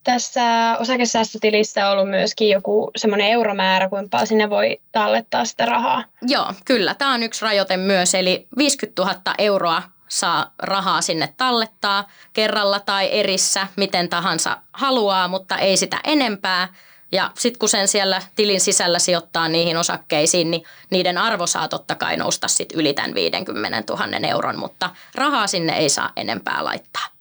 tässä 0.03 0.77
osakesäästötilissä 0.79 1.87
on 1.87 1.91
ollut 1.93 2.09
myöskin 2.09 2.49
joku 2.49 2.91
semmoinen 2.95 3.27
euromäärä, 3.27 3.89
kuinka 3.89 4.25
sinne 4.25 4.49
voi 4.49 4.81
tallettaa 4.91 5.45
sitä 5.45 5.65
rahaa. 5.65 6.03
Joo, 6.21 6.53
kyllä. 6.65 6.93
Tämä 6.93 7.13
on 7.13 7.23
yksi 7.23 7.45
rajoite 7.45 7.77
myös, 7.77 8.15
eli 8.15 8.47
50 8.57 9.01
000 9.01 9.15
euroa 9.37 9.83
saa 10.07 10.51
rahaa 10.59 11.01
sinne 11.01 11.33
tallettaa 11.37 12.09
kerralla 12.33 12.79
tai 12.79 13.09
erissä, 13.11 13.67
miten 13.75 14.09
tahansa 14.09 14.57
haluaa, 14.73 15.27
mutta 15.27 15.57
ei 15.57 15.77
sitä 15.77 15.99
enempää. 16.03 16.67
Ja 17.11 17.31
sitten 17.39 17.59
kun 17.59 17.69
sen 17.69 17.87
siellä 17.87 18.21
tilin 18.35 18.61
sisällä 18.61 18.99
sijoittaa 18.99 19.47
niihin 19.47 19.77
osakkeisiin, 19.77 20.51
niin 20.51 20.63
niiden 20.89 21.17
arvo 21.17 21.47
saa 21.47 21.67
totta 21.67 21.95
kai 21.95 22.17
nousta 22.17 22.47
sit 22.47 22.71
yli 22.73 22.93
tämän 22.93 23.13
50 23.13 23.93
000 23.93 24.27
euron, 24.27 24.59
mutta 24.59 24.89
rahaa 25.15 25.47
sinne 25.47 25.77
ei 25.77 25.89
saa 25.89 26.11
enempää 26.15 26.63
laittaa. 26.63 27.12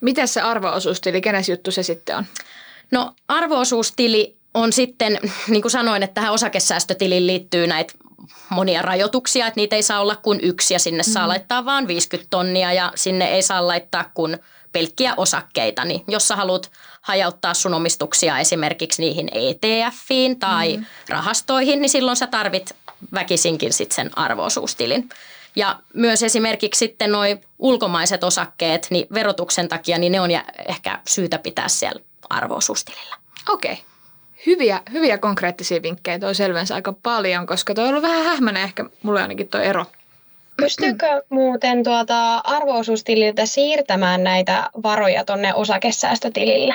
Miten 0.00 0.28
se 0.28 0.40
arvoosuustili, 0.40 1.20
kenes 1.20 1.48
juttu 1.48 1.70
se 1.70 1.82
sitten 1.82 2.16
on? 2.16 2.26
No 2.90 3.14
arvoosuustili 3.28 4.36
on 4.54 4.72
sitten, 4.72 5.18
niin 5.48 5.62
kuin 5.62 5.72
sanoin, 5.72 6.02
että 6.02 6.14
tähän 6.14 6.32
osakesäästötiliin 6.32 7.26
liittyy 7.26 7.66
näitä 7.66 7.94
monia 8.50 8.82
rajoituksia, 8.82 9.46
että 9.46 9.60
niitä 9.60 9.76
ei 9.76 9.82
saa 9.82 10.00
olla 10.00 10.16
kuin 10.16 10.40
yksi 10.42 10.74
ja 10.74 10.78
sinne 10.78 11.02
mm. 11.06 11.12
saa 11.12 11.28
laittaa 11.28 11.64
vain 11.64 11.88
50 11.88 12.30
tonnia 12.30 12.72
ja 12.72 12.92
sinne 12.94 13.24
ei 13.24 13.42
saa 13.42 13.66
laittaa 13.66 14.10
kuin 14.14 14.38
pelkkiä 14.72 15.14
osakkeita. 15.16 15.84
Niin 15.84 16.04
jos 16.08 16.28
sä 16.28 16.36
haluat 16.36 16.70
hajauttaa 17.00 17.54
sun 17.54 17.74
omistuksia 17.74 18.38
esimerkiksi 18.38 19.02
niihin 19.02 19.30
ETFiin 19.32 20.38
tai 20.38 20.76
mm. 20.76 20.84
rahastoihin, 21.08 21.82
niin 21.82 21.90
silloin 21.90 22.16
sä 22.16 22.26
tarvit 22.26 22.74
väkisinkin 23.14 23.72
sitten 23.72 23.96
sen 23.96 24.18
arvoosuustilin. 24.18 25.08
Ja 25.56 25.78
myös 25.94 26.22
esimerkiksi 26.22 26.78
sitten 26.78 27.12
nuo 27.12 27.22
ulkomaiset 27.58 28.24
osakkeet, 28.24 28.86
niin 28.90 29.06
verotuksen 29.14 29.68
takia, 29.68 29.98
niin 29.98 30.12
ne 30.12 30.20
on 30.20 30.30
ehkä 30.68 31.00
syytä 31.08 31.38
pitää 31.38 31.68
siellä 31.68 32.00
arvoisuustilillä. 32.30 33.16
Okei. 33.48 33.72
Okay. 33.72 33.84
Hyviä, 34.46 34.80
hyviä 34.92 35.18
konkreettisia 35.18 35.82
vinkkejä 35.82 36.18
toi 36.18 36.34
selvensä 36.34 36.74
aika 36.74 36.92
paljon, 36.92 37.46
koska 37.46 37.74
toi 37.74 37.84
on 37.84 37.90
ollut 37.90 38.02
vähän 38.02 38.24
hähmäinen 38.24 38.62
ehkä 38.62 38.84
mulle 39.02 39.22
ainakin 39.22 39.48
toi 39.48 39.66
ero. 39.66 39.84
Pystyykö 40.56 41.22
muuten 41.28 41.84
tuota 41.84 42.36
arvoosuustililtä 42.36 43.46
siirtämään 43.46 44.24
näitä 44.24 44.70
varoja 44.82 45.24
tuonne 45.24 45.54
osakesäästötilille? 45.54 46.74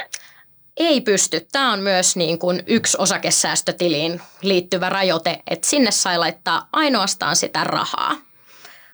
Ei 0.77 1.01
pysty. 1.01 1.47
Tämä 1.51 1.73
on 1.73 1.79
myös 1.79 2.15
niin 2.15 2.39
kuin 2.39 2.63
yksi 2.67 2.97
osakesäästötiliin 2.99 4.21
liittyvä 4.41 4.89
rajoite, 4.89 5.39
että 5.47 5.67
sinne 5.67 5.91
sai 5.91 6.17
laittaa 6.17 6.67
ainoastaan 6.71 7.35
sitä 7.35 7.63
rahaa. 7.63 8.15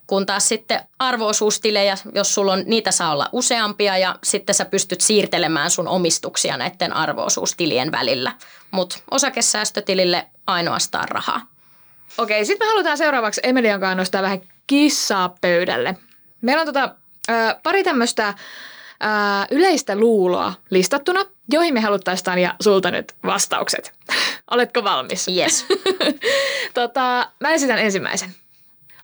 Kun 0.10 0.26
taas 0.26 0.48
sitten 0.48 0.80
arvoosuustilejä, 1.00 1.98
jos 2.16 2.34
sulla 2.34 2.54
on, 2.54 2.64
niitä 2.66 2.92
saa 2.92 3.12
olla 3.12 3.30
useampia 3.32 3.98
ja 3.98 4.16
sitten 4.24 4.56
sä 4.56 4.66
pystyt 4.66 5.02
siirtelemään 5.02 5.72
sun 5.72 5.88
omistuksia 5.88 6.58
näiden 6.58 6.94
arvoosuustilien 6.94 7.92
välillä. 7.92 8.32
Mutta 8.72 9.00
osakesäästötilille 9.12 10.28
ainoastaan 10.48 11.10
rahaa. 11.10 11.42
Okei, 12.18 12.46
sitten 12.46 12.68
me 12.68 12.72
halutaan 12.72 12.98
seuraavaksi 12.98 13.42
Emelian 13.44 13.80
kanssa 13.80 13.96
nostaa 13.96 14.22
vähän 14.22 14.42
kissaa 14.68 15.36
pöydälle. 15.42 15.98
Meillä 16.42 16.62
on 16.62 16.68
tota, 16.68 16.96
äh, 17.30 17.56
pari 17.64 17.84
tämmöistä 17.84 18.28
äh, 18.28 18.36
yleistä 19.52 19.96
luuloa 19.96 20.54
listattuna, 20.70 21.20
joihin 21.52 21.74
me 21.74 21.82
haluttaisiin 21.82 22.38
ja 22.38 22.56
sulta 22.60 22.92
nyt 22.92 23.14
vastaukset. 23.26 23.94
Oletko 24.52 24.84
valmis? 24.84 25.28
Yes. 25.28 25.66
tota, 26.74 27.32
mä 27.40 27.50
esitän 27.50 27.80
ensimmäisen. 27.80 28.36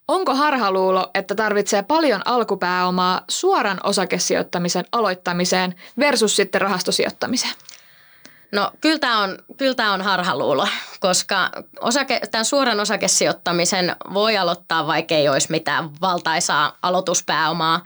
Onko 0.08 0.34
harhaluulo, 0.34 1.10
että 1.14 1.34
tarvitsee 1.34 1.82
paljon 1.82 2.22
alkupääomaa 2.24 3.24
suoran 3.28 3.80
osakesijoittamisen 3.84 4.84
aloittamiseen 4.92 5.74
versus 5.98 6.36
sitten 6.36 6.60
rahastosijoittamiseen? 6.60 7.54
No 8.52 8.70
kyllä 8.80 8.98
tämä 8.98 9.22
on, 9.22 9.38
kyllä 9.56 9.74
tämä 9.74 9.92
on 9.92 10.02
harhaluulo, 10.02 10.68
koska 11.00 11.50
osake, 11.80 12.20
tämän 12.30 12.44
suoran 12.44 12.80
osakesijoittamisen 12.80 13.96
voi 14.14 14.36
aloittaa, 14.36 14.86
vaikka 14.86 15.14
ei 15.14 15.28
olisi 15.28 15.50
mitään 15.50 15.90
valtaisaa 16.00 16.78
aloituspääomaa. 16.82 17.84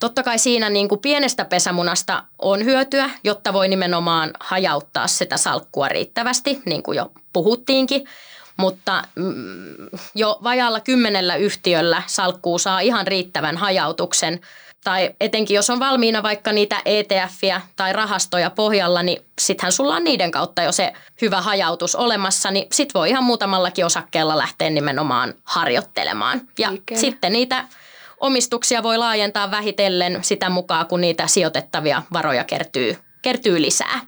Totta 0.00 0.22
kai 0.22 0.38
siinä 0.38 0.70
niin 0.70 0.88
kuin 0.88 1.00
pienestä 1.00 1.44
pesämunasta 1.44 2.22
on 2.38 2.64
hyötyä, 2.64 3.10
jotta 3.24 3.52
voi 3.52 3.68
nimenomaan 3.68 4.30
hajauttaa 4.40 5.06
sitä 5.06 5.36
salkkua 5.36 5.88
riittävästi, 5.88 6.62
niin 6.66 6.82
kuin 6.82 6.96
jo 6.96 7.12
puhuttiinkin. 7.32 8.08
Mutta 8.56 9.02
mm, 9.14 9.88
jo 10.14 10.38
vajalla 10.42 10.80
kymmenellä 10.80 11.36
yhtiöllä 11.36 12.02
salkkuu 12.06 12.58
saa 12.58 12.80
ihan 12.80 13.06
riittävän 13.06 13.56
hajautuksen– 13.56 14.40
tai 14.86 15.10
etenkin 15.20 15.54
jos 15.54 15.70
on 15.70 15.80
valmiina 15.80 16.22
vaikka 16.22 16.52
niitä 16.52 16.82
ETFiä 16.84 17.60
tai 17.76 17.92
rahastoja 17.92 18.50
pohjalla, 18.50 19.02
niin 19.02 19.22
sittenhän 19.38 19.72
sulla 19.72 19.94
on 19.94 20.04
niiden 20.04 20.30
kautta 20.30 20.62
jo 20.62 20.72
se 20.72 20.92
hyvä 21.22 21.40
hajautus 21.40 21.96
olemassa, 21.96 22.50
niin 22.50 22.66
sit 22.72 22.94
voi 22.94 23.10
ihan 23.10 23.24
muutamallakin 23.24 23.86
osakkeella 23.86 24.38
lähteä 24.38 24.70
nimenomaan 24.70 25.34
harjoittelemaan. 25.44 26.40
Ja 26.58 26.70
Eikä. 26.70 26.96
sitten 26.96 27.32
niitä 27.32 27.64
omistuksia 28.20 28.82
voi 28.82 28.98
laajentaa 28.98 29.50
vähitellen 29.50 30.18
sitä 30.22 30.50
mukaan, 30.50 30.86
kun 30.86 31.00
niitä 31.00 31.26
sijoitettavia 31.26 32.02
varoja 32.12 32.44
kertyy, 32.44 32.96
kertyy 33.22 33.62
lisää. 33.62 34.00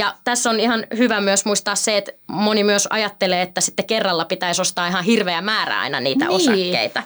Ja 0.00 0.14
tässä 0.24 0.50
on 0.50 0.60
ihan 0.60 0.86
hyvä 0.96 1.20
myös 1.20 1.44
muistaa 1.44 1.74
se, 1.74 1.96
että 1.96 2.12
moni 2.26 2.64
myös 2.64 2.86
ajattelee, 2.90 3.42
että 3.42 3.60
sitten 3.60 3.86
kerralla 3.86 4.24
pitäisi 4.24 4.60
ostaa 4.60 4.86
ihan 4.86 5.04
hirveä 5.04 5.40
määrä 5.40 5.80
aina 5.80 6.00
niitä 6.00 6.24
niin. 6.24 6.36
osakkeita. 6.36 7.02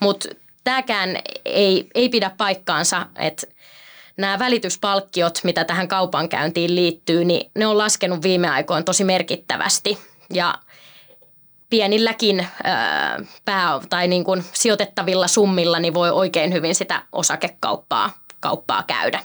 Mutta 0.00 0.28
tämäkään 0.64 1.18
ei, 1.44 1.86
ei 1.94 2.08
pidä 2.08 2.30
paikkaansa, 2.38 3.06
että 3.16 3.46
nämä 4.16 4.38
välityspalkkiot, 4.38 5.40
mitä 5.44 5.64
tähän 5.64 5.88
kaupankäyntiin 5.88 6.74
liittyy, 6.74 7.24
niin 7.24 7.50
ne 7.54 7.66
on 7.66 7.78
laskenut 7.78 8.22
viime 8.22 8.48
aikoina 8.48 8.82
tosi 8.82 9.04
merkittävästi. 9.04 9.98
Ja 10.32 10.54
pienilläkin 11.70 12.46
ää, 12.64 13.20
pää- 13.44 13.80
tai 13.90 14.08
niin 14.08 14.24
kuin 14.24 14.44
sijoitettavilla 14.52 15.28
summilla 15.28 15.78
niin 15.78 15.94
voi 15.94 16.10
oikein 16.10 16.52
hyvin 16.52 16.74
sitä 16.74 17.02
osakekauppaa 17.12 18.10
kauppaa 18.40 18.82
käydä. 18.82 19.20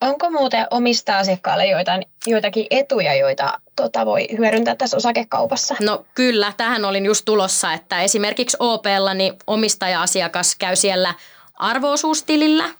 Onko 0.00 0.30
muuten 0.30 0.66
omista 0.70 1.18
asiakkaalle 1.18 1.66
joitain, 1.66 2.06
joitakin 2.26 2.66
etuja, 2.70 3.14
joita 3.14 3.60
tota, 3.76 4.06
voi 4.06 4.28
hyödyntää 4.38 4.76
tässä 4.76 4.96
osakekaupassa? 4.96 5.76
No 5.80 6.04
kyllä, 6.14 6.52
tähän 6.56 6.84
olin 6.84 7.06
just 7.06 7.24
tulossa, 7.24 7.72
että 7.72 8.02
esimerkiksi 8.02 8.56
OPlla 8.60 9.14
niin 9.14 9.32
omistaja-asiakas 9.46 10.56
käy 10.56 10.76
siellä 10.76 11.14
arvoosuustilillä– 11.54 12.64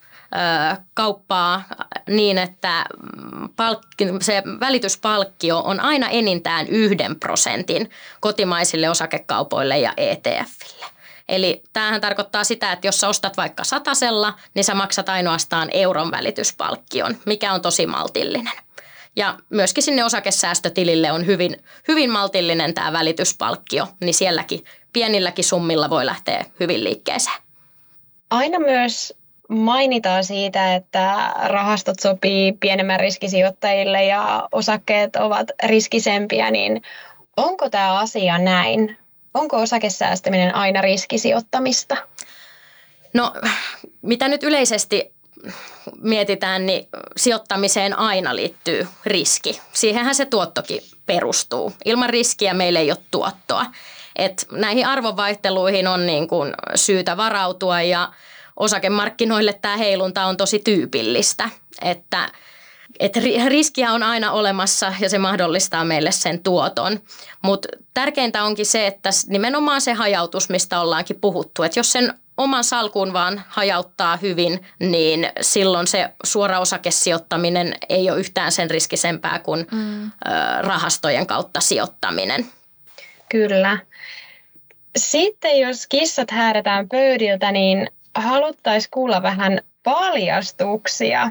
kauppaa 0.94 1.64
niin, 2.08 2.38
että 2.38 2.84
palkki, 3.56 4.04
se 4.20 4.42
välityspalkkio 4.60 5.58
on 5.58 5.80
aina 5.80 6.08
enintään 6.08 6.66
yhden 6.66 7.20
prosentin 7.20 7.90
kotimaisille 8.20 8.90
osakekaupoille 8.90 9.78
ja 9.78 9.92
ETFille. 9.96 10.86
Eli 11.28 11.62
tämähän 11.72 12.00
tarkoittaa 12.00 12.44
sitä, 12.44 12.72
että 12.72 12.86
jos 12.86 13.00
sä 13.00 13.08
ostat 13.08 13.36
vaikka 13.36 13.64
satasella, 13.64 14.34
niin 14.54 14.64
sä 14.64 14.74
maksat 14.74 15.08
ainoastaan 15.08 15.68
euron 15.72 16.10
välityspalkkion, 16.10 17.16
mikä 17.26 17.52
on 17.52 17.62
tosi 17.62 17.86
maltillinen. 17.86 18.52
Ja 19.16 19.38
myöskin 19.50 19.82
sinne 19.82 20.04
osakesäästötilille 20.04 21.12
on 21.12 21.26
hyvin, 21.26 21.56
hyvin 21.88 22.10
maltillinen 22.10 22.74
tämä 22.74 22.92
välityspalkkio, 22.92 23.86
niin 24.00 24.14
sielläkin 24.14 24.64
pienilläkin 24.92 25.44
summilla 25.44 25.90
voi 25.90 26.06
lähteä 26.06 26.44
hyvin 26.60 26.84
liikkeeseen. 26.84 27.36
Aina 28.30 28.58
myös 28.58 29.14
mainitaan 29.48 30.24
siitä, 30.24 30.74
että 30.74 31.32
rahastot 31.44 31.98
sopii 31.98 32.52
pienemmän 32.52 33.00
riskisijoittajille 33.00 34.04
ja 34.04 34.48
osakkeet 34.52 35.16
ovat 35.16 35.50
riskisempiä, 35.62 36.50
niin 36.50 36.82
onko 37.36 37.70
tämä 37.70 37.98
asia 37.98 38.38
näin? 38.38 38.98
Onko 39.34 39.56
osakesäästäminen 39.56 40.54
aina 40.54 40.80
riskisijoittamista? 40.80 41.96
No, 43.14 43.32
mitä 44.02 44.28
nyt 44.28 44.42
yleisesti 44.42 45.12
mietitään, 46.00 46.66
niin 46.66 46.88
sijoittamiseen 47.16 47.98
aina 47.98 48.36
liittyy 48.36 48.88
riski. 49.06 49.60
Siihenhän 49.72 50.14
se 50.14 50.24
tuottokin 50.24 50.80
perustuu. 51.06 51.72
Ilman 51.84 52.10
riskiä 52.10 52.54
meillä 52.54 52.80
ei 52.80 52.90
ole 52.90 52.98
tuottoa. 53.10 53.66
Et 54.16 54.46
näihin 54.52 54.86
arvovaihteluihin 54.86 55.86
on 55.86 56.06
niin 56.06 56.28
kuin 56.28 56.54
syytä 56.74 57.16
varautua 57.16 57.82
ja 57.82 58.12
osakemarkkinoille 58.56 59.52
tämä 59.52 59.76
heilunta 59.76 60.24
on 60.24 60.36
tosi 60.36 60.58
tyypillistä. 60.58 61.50
Että 61.82 62.28
että 63.00 63.20
riskiä 63.48 63.92
on 63.92 64.02
aina 64.02 64.32
olemassa 64.32 64.92
ja 65.00 65.08
se 65.08 65.18
mahdollistaa 65.18 65.84
meille 65.84 66.12
sen 66.12 66.42
tuoton. 66.42 67.00
Mutta 67.42 67.68
tärkeintä 67.94 68.44
onkin 68.44 68.66
se, 68.66 68.86
että 68.86 69.10
nimenomaan 69.28 69.80
se 69.80 69.92
hajautus, 69.92 70.48
mistä 70.48 70.80
ollaankin 70.80 71.20
puhuttu. 71.20 71.62
Että 71.62 71.78
jos 71.78 71.92
sen 71.92 72.14
oman 72.36 72.64
salkun 72.64 73.12
vaan 73.12 73.42
hajauttaa 73.48 74.16
hyvin, 74.16 74.66
niin 74.80 75.30
silloin 75.40 75.86
se 75.86 76.08
suora 76.24 76.58
osakesijoittaminen 76.58 77.74
ei 77.88 78.10
ole 78.10 78.20
yhtään 78.20 78.52
sen 78.52 78.70
riskisempää 78.70 79.38
kuin 79.38 79.66
mm. 79.72 80.10
rahastojen 80.60 81.26
kautta 81.26 81.60
sijoittaminen. 81.60 82.46
Kyllä. 83.28 83.78
Sitten 84.96 85.60
jos 85.60 85.86
kissat 85.86 86.30
häädetään 86.30 86.88
pöydiltä, 86.88 87.52
niin 87.52 87.88
haluttaisiin 88.14 88.90
kuulla 88.90 89.22
vähän 89.22 89.60
paljastuksia. 89.82 91.30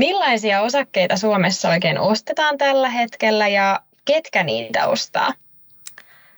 Millaisia 0.00 0.60
osakkeita 0.60 1.16
Suomessa 1.16 1.68
oikein 1.68 1.98
ostetaan 1.98 2.58
tällä 2.58 2.88
hetkellä 2.88 3.48
ja 3.48 3.80
ketkä 4.04 4.44
niitä 4.44 4.86
ostaa? 4.86 5.34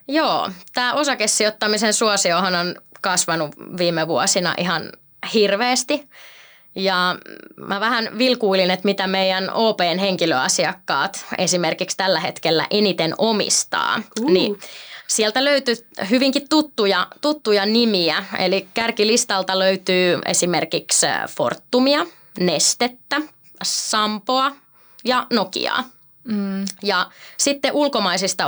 Joo, 0.08 0.50
tämä 0.74 0.92
osakesijoittamisen 0.92 1.94
suosiohan 1.94 2.54
on 2.54 2.74
kasvanut 3.00 3.50
viime 3.78 4.08
vuosina 4.08 4.54
ihan 4.58 4.92
hirveästi. 5.34 6.08
Ja 6.74 7.16
mä 7.56 7.80
vähän 7.80 8.18
vilkuilin, 8.18 8.70
että 8.70 8.84
mitä 8.84 9.06
meidän 9.06 9.50
OPn 9.52 9.98
henkilöasiakkaat 10.00 11.26
esimerkiksi 11.38 11.96
tällä 11.96 12.20
hetkellä 12.20 12.66
eniten 12.70 13.14
omistaa. 13.18 14.02
Uh. 14.20 14.30
Niin 14.30 14.58
sieltä 15.06 15.44
löytyy 15.44 15.74
hyvinkin 16.10 16.48
tuttuja, 16.48 17.06
tuttuja 17.20 17.66
nimiä. 17.66 18.24
Eli 18.38 18.68
kärkilistalta 18.74 19.58
löytyy 19.58 20.18
esimerkiksi 20.26 21.06
Fortumia, 21.36 22.06
Nestettä, 22.40 23.20
Sampoa 23.64 24.52
ja 25.04 25.26
Nokiaa. 25.32 25.84
Mm. 26.24 26.64
Ja 26.82 27.06
sitten 27.36 27.72
ulkomaisista 27.72 28.46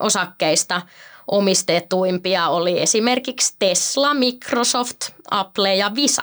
osakkeista 0.00 0.82
omistetuimpia 1.26 2.48
oli 2.48 2.82
esimerkiksi 2.82 3.54
Tesla, 3.58 4.14
Microsoft, 4.14 4.96
Apple 5.30 5.74
ja 5.74 5.94
Visa. 5.94 6.22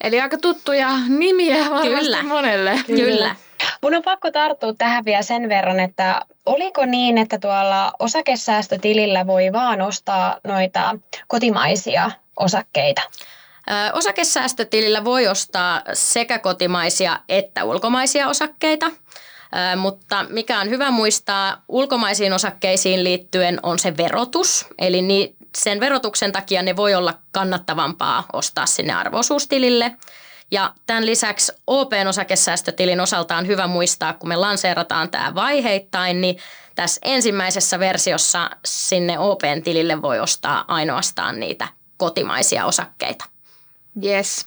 Eli 0.00 0.20
aika 0.20 0.38
tuttuja 0.38 0.88
nimiä 1.08 1.70
varmasti 1.70 1.88
Kyllä. 1.88 2.22
monelle. 2.22 2.80
Kyllä. 2.86 3.04
Kyllä. 3.04 3.36
Mun 3.82 3.94
on 3.94 4.02
pakko 4.02 4.30
tarttua 4.30 4.72
tähän 4.72 5.04
vielä 5.04 5.22
sen 5.22 5.48
verran, 5.48 5.80
että 5.80 6.20
oliko 6.46 6.86
niin, 6.86 7.18
että 7.18 7.38
tuolla 7.38 7.92
osakesäästötilillä 7.98 9.26
voi 9.26 9.52
vaan 9.52 9.80
ostaa 9.80 10.40
noita 10.44 10.98
kotimaisia 11.28 12.10
osakkeita? 12.36 13.02
Osakesäästötilillä 13.92 15.04
voi 15.04 15.28
ostaa 15.28 15.82
sekä 15.92 16.38
kotimaisia 16.38 17.20
että 17.28 17.64
ulkomaisia 17.64 18.28
osakkeita, 18.28 18.90
mutta 19.76 20.26
mikä 20.28 20.60
on 20.60 20.70
hyvä 20.70 20.90
muistaa 20.90 21.62
ulkomaisiin 21.68 22.32
osakkeisiin 22.32 23.04
liittyen 23.04 23.60
on 23.62 23.78
se 23.78 23.96
verotus. 23.96 24.66
Eli 24.78 25.34
sen 25.56 25.80
verotuksen 25.80 26.32
takia 26.32 26.62
ne 26.62 26.76
voi 26.76 26.94
olla 26.94 27.14
kannattavampaa 27.32 28.24
ostaa 28.32 28.66
sinne 28.66 28.92
arvoisuustilille. 28.92 29.96
Ja 30.50 30.74
tämän 30.86 31.06
lisäksi 31.06 31.52
OPn 31.66 32.06
osakesäästötilin 32.08 33.00
osalta 33.00 33.36
on 33.36 33.46
hyvä 33.46 33.66
muistaa, 33.66 34.12
kun 34.12 34.28
me 34.28 34.36
lanseerataan 34.36 35.10
tämä 35.10 35.34
vaiheittain, 35.34 36.20
niin 36.20 36.36
tässä 36.74 37.00
ensimmäisessä 37.04 37.78
versiossa 37.78 38.50
sinne 38.64 39.18
OPn 39.18 39.62
tilille 39.64 40.02
voi 40.02 40.20
ostaa 40.20 40.64
ainoastaan 40.68 41.40
niitä 41.40 41.68
kotimaisia 41.96 42.66
osakkeita. 42.66 43.24
Yes. 44.04 44.46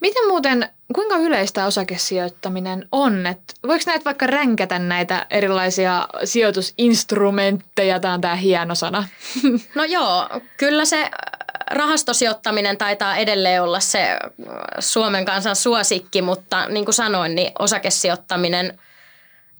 Miten 0.00 0.28
muuten 0.28 0.68
kuinka 0.94 1.16
yleistä 1.16 1.66
osakesijoittaminen 1.66 2.88
on? 2.92 3.26
Et 3.26 3.54
voiko 3.66 3.84
näitä 3.86 4.04
vaikka 4.04 4.26
ränkätä 4.26 4.78
näitä 4.78 5.26
erilaisia 5.30 6.08
sijoitusinstrumentteja? 6.24 8.00
Tämä 8.00 8.14
on 8.14 8.20
tämä 8.20 8.36
hieno 8.36 8.74
sana. 8.74 9.08
No 9.74 9.84
joo, 9.84 10.28
kyllä 10.56 10.84
se 10.84 11.10
rahastosijoittaminen 11.70 12.76
taitaa 12.76 13.16
edelleen 13.16 13.62
olla 13.62 13.80
se 13.80 14.18
Suomen 14.78 15.24
kansan 15.24 15.56
suosikki, 15.56 16.22
mutta 16.22 16.68
niin 16.68 16.84
kuin 16.84 16.94
sanoin, 16.94 17.34
niin 17.34 17.52
osakesijoittaminen 17.58 18.80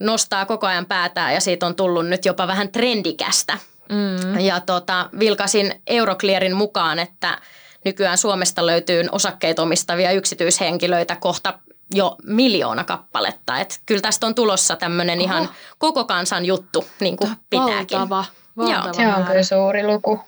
nostaa 0.01 0.47
koko 0.47 0.67
ajan 0.67 0.87
päätään 0.87 1.35
ja 1.35 1.41
siitä 1.41 1.67
on 1.67 1.75
tullut 1.75 2.07
nyt 2.07 2.25
jopa 2.25 2.47
vähän 2.47 2.69
trendikästä. 2.69 3.59
Mm. 3.89 4.41
Ja 4.41 4.61
tota, 4.61 5.11
vilkasin 5.19 5.83
Euroclearin 5.87 6.57
mukaan, 6.57 6.99
että 6.99 7.39
nykyään 7.85 8.19
Suomesta 8.19 8.67
löytyy 8.67 9.05
osakkeita 9.13 9.63
omistavia 9.63 10.13
yksityishenkilöitä 10.13 11.17
kohta 11.17 11.59
jo 11.95 12.17
miljoona 12.25 12.85
kappaletta. 12.85 13.61
Et 13.61 13.81
kyllä 13.87 14.01
tästä 14.01 14.27
on 14.27 14.35
tulossa 14.35 14.77
tämmöinen 14.77 15.21
ihan 15.21 15.49
koko 15.79 16.05
kansan 16.05 16.45
juttu, 16.45 16.87
niin 17.01 17.17
kuin 17.17 17.31
pitääkin. 17.51 17.99
Valtava, 17.99 18.25
valtava 18.57 18.93
Se 18.93 19.09
on 19.09 19.25
kyllä 19.25 19.43
suuri 19.43 19.87
luku. 19.87 20.21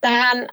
Tähän 0.00 0.48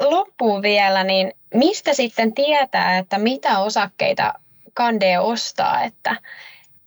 loppuun 0.00 0.62
vielä, 0.62 1.04
niin 1.04 1.32
mistä 1.54 1.94
sitten 1.94 2.34
tietää, 2.34 2.98
että 2.98 3.18
mitä 3.18 3.58
osakkeita 3.58 4.34
kandee 4.74 5.18
ostaa, 5.18 5.82
että 5.82 6.16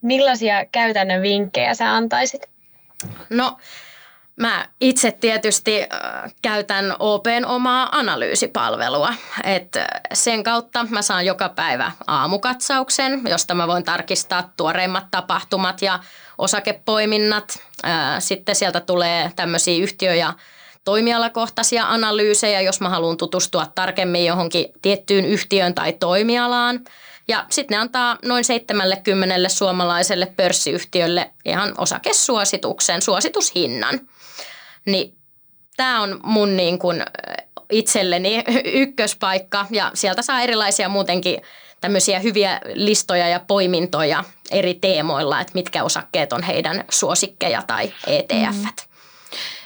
millaisia 0.00 0.64
käytännön 0.72 1.22
vinkkejä 1.22 1.74
sä 1.74 1.94
antaisit? 1.94 2.50
No 3.30 3.58
Mä 4.36 4.68
itse 4.80 5.10
tietysti 5.10 5.80
käytän 6.42 6.96
OPn 6.98 7.44
omaa 7.46 7.88
analyysipalvelua. 7.92 9.14
Et 9.44 9.76
sen 10.12 10.42
kautta 10.42 10.86
mä 10.90 11.02
saan 11.02 11.26
joka 11.26 11.48
päivä 11.48 11.92
aamukatsauksen, 12.06 13.22
josta 13.28 13.54
mä 13.54 13.68
voin 13.68 13.84
tarkistaa 13.84 14.52
tuoreimmat 14.56 15.04
tapahtumat 15.10 15.82
ja 15.82 15.98
osakepoiminnat. 16.38 17.58
Sitten 18.18 18.54
sieltä 18.54 18.80
tulee 18.80 19.32
tämmöisiä 19.36 19.82
yhtiö- 19.82 20.14
ja 20.14 20.32
toimialakohtaisia 20.84 21.88
analyysejä, 21.88 22.60
jos 22.60 22.80
mä 22.80 22.88
haluan 22.88 23.16
tutustua 23.16 23.66
tarkemmin 23.74 24.26
johonkin 24.26 24.66
tiettyyn 24.82 25.24
yhtiöön 25.24 25.74
tai 25.74 25.92
toimialaan. 25.92 26.80
Ja 27.28 27.46
sitten 27.50 27.74
ne 27.76 27.80
antaa 27.80 28.18
noin 28.24 28.44
70 28.44 29.48
suomalaiselle 29.48 30.26
pörssiyhtiölle 30.36 31.30
ihan 31.44 31.74
osakesuosituksen, 31.78 33.02
suositushinnan. 33.02 34.00
Niin 34.84 35.14
tämä 35.76 36.02
on 36.02 36.20
mun 36.22 36.56
niin 36.56 36.78
kun 36.78 37.02
itselleni 37.70 38.44
ykköspaikka 38.82 39.66
ja 39.70 39.90
sieltä 39.94 40.22
saa 40.22 40.40
erilaisia 40.40 40.88
muutenkin 40.88 41.40
tämmöisiä 41.80 42.20
hyviä 42.20 42.60
listoja 42.74 43.28
ja 43.28 43.40
poimintoja 43.40 44.24
eri 44.50 44.74
teemoilla, 44.74 45.40
että 45.40 45.52
mitkä 45.54 45.84
osakkeet 45.84 46.32
on 46.32 46.42
heidän 46.42 46.84
suosikkeja 46.90 47.62
tai 47.66 47.92
ETF. 48.06 48.56
Mm. 48.56 48.66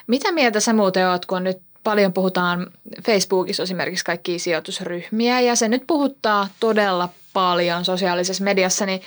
Mitä 0.07 0.33
mieltä 0.33 0.61
sä 0.61 0.73
muuten 0.73 1.09
oot, 1.09 1.27
kun 1.27 1.45
nyt 1.45 1.59
paljon 1.85 2.13
puhutaan 2.13 2.67
Facebookissa 3.07 3.63
esimerkiksi 3.63 4.05
kaikkia 4.05 4.39
sijoitusryhmiä 4.39 5.41
ja 5.41 5.57
se 5.57 5.69
nyt 5.69 5.83
puhuttaa 5.87 6.49
todella 6.61 7.09
paljon 7.33 7.85
sosiaalisessa 7.85 8.45
mediassa, 8.45 8.87
niin 8.87 9.01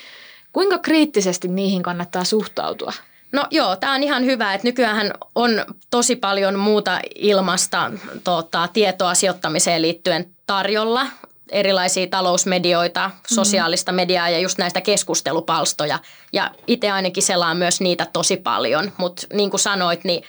kuinka 0.53 0.77
kriittisesti 0.77 1.47
niihin 1.47 1.83
kannattaa 1.83 2.23
suhtautua? 2.23 2.93
No 3.31 3.45
joo, 3.51 3.75
tämä 3.75 3.93
on 3.93 4.03
ihan 4.03 4.25
hyvä, 4.25 4.53
että 4.53 4.67
nykyään 4.67 5.13
on 5.35 5.65
tosi 5.89 6.15
paljon 6.15 6.59
muuta 6.59 6.99
ilmasta 7.15 7.91
tota, 8.23 8.69
tietoa 8.73 9.13
sijoittamiseen 9.13 9.81
liittyen 9.81 10.25
tarjolla. 10.45 11.07
Erilaisia 11.51 12.07
talousmedioita, 12.07 13.07
mm. 13.07 13.35
sosiaalista 13.35 13.91
mediaa 13.91 14.29
ja 14.29 14.39
just 14.39 14.57
näistä 14.57 14.81
keskustelupalstoja. 14.81 15.99
Ja 16.33 16.51
itse 16.67 16.91
ainakin 16.91 17.23
selaan 17.23 17.57
myös 17.57 17.81
niitä 17.81 18.07
tosi 18.13 18.37
paljon, 18.37 18.91
mutta 18.97 19.27
niin 19.33 19.49
kuin 19.49 19.59
sanoit, 19.59 20.03
niin 20.03 20.23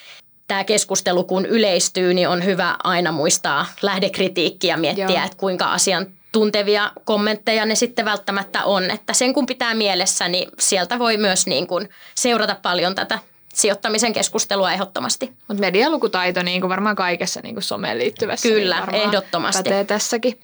tämä 0.49 0.65
keskustelu 0.65 1.25
kun 1.25 1.47
yleistyy, 1.47 2.15
niin 2.15 2.29
on 2.29 2.45
hyvä 2.45 2.77
aina 2.85 3.13
muistaa 3.13 3.67
lähdekritiikkiä 3.83 4.77
miettiä, 4.77 5.05
Joo. 5.05 5.25
että 5.25 5.37
kuinka 5.37 5.73
asian 5.73 6.07
tuntevia 6.33 6.91
kommentteja 7.05 7.67
ne 7.67 7.75
sitten 7.75 8.05
välttämättä 8.05 8.65
on. 8.65 8.91
Että 8.91 9.13
sen 9.13 9.35
kun 9.35 9.47
pitää 9.47 9.75
mielessä, 9.75 10.29
niin 10.29 10.51
sieltä 10.59 10.99
voi 10.99 11.17
myös 11.17 11.47
niin 11.47 11.67
kuin 11.67 11.89
seurata 12.15 12.57
paljon 12.63 12.95
tätä 12.95 13.19
sijoittamisen 13.55 14.13
keskustelua 14.13 14.73
ehdottomasti. 14.73 15.33
Mutta 15.49 15.61
medialukutaito 15.61 16.43
niin 16.43 16.61
kuin 16.61 16.69
varmaan 16.69 16.97
kaikessa 16.97 17.41
niin 17.43 17.55
kuin 17.55 17.63
someen 17.63 17.99
liittyvässä. 17.99 18.49
Niin 18.49 18.59
Kyllä, 18.59 18.87
niin 18.87 19.03
ehdottomasti. 19.03 19.63
Pätee 19.63 19.85
tässäkin. 19.85 20.41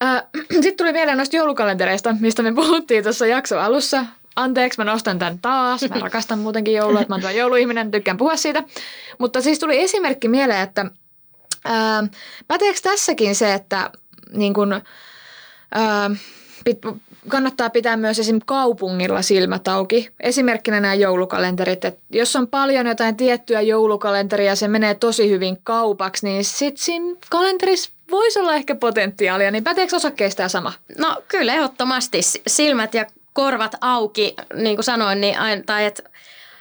Sitten 0.50 0.76
tuli 0.76 0.92
mieleen 0.92 1.18
noista 1.18 1.36
joulukalentereista, 1.36 2.16
mistä 2.20 2.42
me 2.42 2.54
puhuttiin 2.54 3.04
tuossa 3.04 3.26
jakso 3.26 3.58
alussa. 3.58 4.04
Anteeksi, 4.36 4.80
mä 4.80 4.84
nostan 4.84 5.18
tämän 5.18 5.38
taas. 5.38 5.82
Mä 5.82 6.00
rakastan 6.08 6.38
muutenkin 6.38 6.74
joulua, 6.74 7.00
että 7.00 7.14
mä 7.18 7.20
oon 7.24 7.36
jouluihminen, 7.36 7.90
tykkään 7.90 8.16
puhua 8.16 8.36
siitä. 8.36 8.62
Mutta 9.18 9.40
siis 9.40 9.58
tuli 9.58 9.80
esimerkki 9.80 10.28
mieleen, 10.28 10.60
että 10.60 10.86
ää, 11.64 12.04
päteekö 12.48 12.78
tässäkin 12.82 13.34
se, 13.34 13.54
että 13.54 13.90
niin 14.32 14.54
kun, 14.54 14.80
pit, 16.64 16.78
kannattaa 17.28 17.70
pitää 17.70 17.96
myös 17.96 18.18
esim. 18.18 18.38
kaupungilla 18.46 19.22
silmät 19.22 19.68
auki. 19.68 20.10
Esimerkkinä 20.20 20.80
nämä 20.80 20.94
joulukalenterit, 20.94 21.84
että 21.84 22.00
jos 22.10 22.36
on 22.36 22.48
paljon 22.48 22.86
jotain 22.86 23.16
tiettyä 23.16 23.60
joulukalenteria 23.60 24.50
ja 24.50 24.56
se 24.56 24.68
menee 24.68 24.94
tosi 24.94 25.30
hyvin 25.30 25.58
kaupaksi, 25.64 26.26
niin 26.26 26.44
sitten 26.44 26.84
siinä 26.84 27.16
kalenterissa 27.30 27.90
voisi 28.10 28.38
olla 28.38 28.54
ehkä 28.54 28.74
potentiaalia, 28.74 29.50
niin 29.50 29.64
päteekö 29.64 29.96
osakkeista 29.96 30.36
tämä 30.36 30.48
sama? 30.48 30.72
No 30.98 31.22
kyllä 31.28 31.54
ehdottomasti. 31.54 32.20
Silmät 32.46 32.94
ja 32.94 33.06
korvat 33.32 33.74
auki, 33.80 34.34
niin 34.54 34.76
kuin 34.76 34.84
sanoin, 34.84 35.20
niin, 35.20 35.36
tai 35.66 35.84
että 35.84 36.02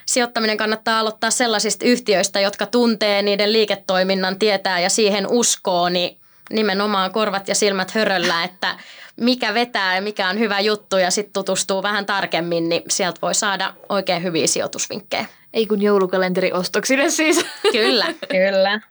sijoittaminen 0.06 0.58
kannattaa 0.58 1.00
aloittaa 1.00 1.32
sellaisista 1.32 1.86
yhtiöistä, 1.86 2.39
jotka 2.39 2.65
tuntee 2.65 3.22
niiden 3.22 3.54
liiketoiminnan, 3.54 4.39
tietää 4.39 4.80
ja 4.80 4.89
siihen 4.89 5.28
uskoo, 5.30 5.89
niin 5.89 6.17
nimenomaan 6.49 7.12
korvat 7.12 7.47
ja 7.47 7.55
silmät 7.55 7.91
höröllä, 7.91 8.43
että 8.43 8.75
mikä 9.15 9.53
vetää 9.53 9.95
ja 9.95 10.01
mikä 10.01 10.29
on 10.29 10.39
hyvä 10.39 10.60
juttu 10.60 10.97
ja 10.97 11.12
sitten 11.12 11.33
tutustuu 11.33 11.83
vähän 11.83 12.05
tarkemmin, 12.05 12.69
niin 12.69 12.83
sieltä 12.89 13.21
voi 13.21 13.36
saada 13.36 13.73
oikein 13.89 14.23
hyviä 14.23 14.47
sijoitusvinkkejä. 14.47 15.25
Ei 15.53 15.65
kun 15.65 15.81
joulukalenteri 15.81 16.51
ostoksille 16.51 17.10
siis. 17.10 17.45
Kyllä. 17.71 18.05
Kyllä. 18.31 18.81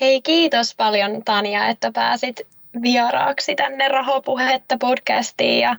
Hei, 0.00 0.22
kiitos 0.22 0.74
paljon 0.74 1.24
Tania, 1.24 1.68
että 1.68 1.92
pääsit 1.92 2.46
vieraaksi 2.82 3.54
tänne 3.54 3.88
Rahopuhetta 3.88 4.76
podcastiin 4.78 5.60
ja, 5.60 5.76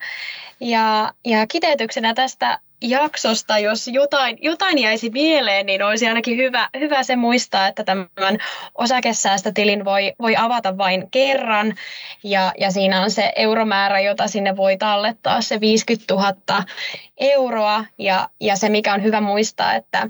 ja, 0.60 1.13
ja 1.25 1.47
kiteytyksenä 1.47 2.13
tästä 2.13 2.60
jaksosta, 2.89 3.60
jos 3.60 3.88
jotain, 3.88 4.38
jotain 4.41 4.78
jäisi 4.78 5.10
mieleen, 5.10 5.65
niin 5.65 5.84
olisi 5.84 6.08
ainakin 6.08 6.38
hyvä, 6.38 6.69
hyvä 6.80 7.04
se 7.04 7.15
muistaa, 7.15 7.67
että 7.67 7.84
tämän 7.84 8.38
osakesäästötilin 8.76 9.86
voi, 9.86 10.13
voi 10.21 10.36
avata 10.38 10.78
vain 10.78 11.12
kerran 11.12 11.74
ja, 12.24 12.54
ja 12.60 12.71
siinä 12.71 13.02
on 13.02 13.12
se 13.12 13.34
euromäärä, 13.36 14.00
jota 14.00 14.28
sinne 14.28 14.58
voi 14.58 14.78
tallettaa, 14.78 15.41
se 15.41 15.60
50 15.60 16.13
000 16.13 16.63
euroa 17.17 17.86
ja, 17.98 18.30
ja 18.39 18.56
se 18.56 18.69
mikä 18.69 18.93
on 18.93 19.04
hyvä 19.04 19.21
muistaa, 19.21 19.74
että 19.74 20.08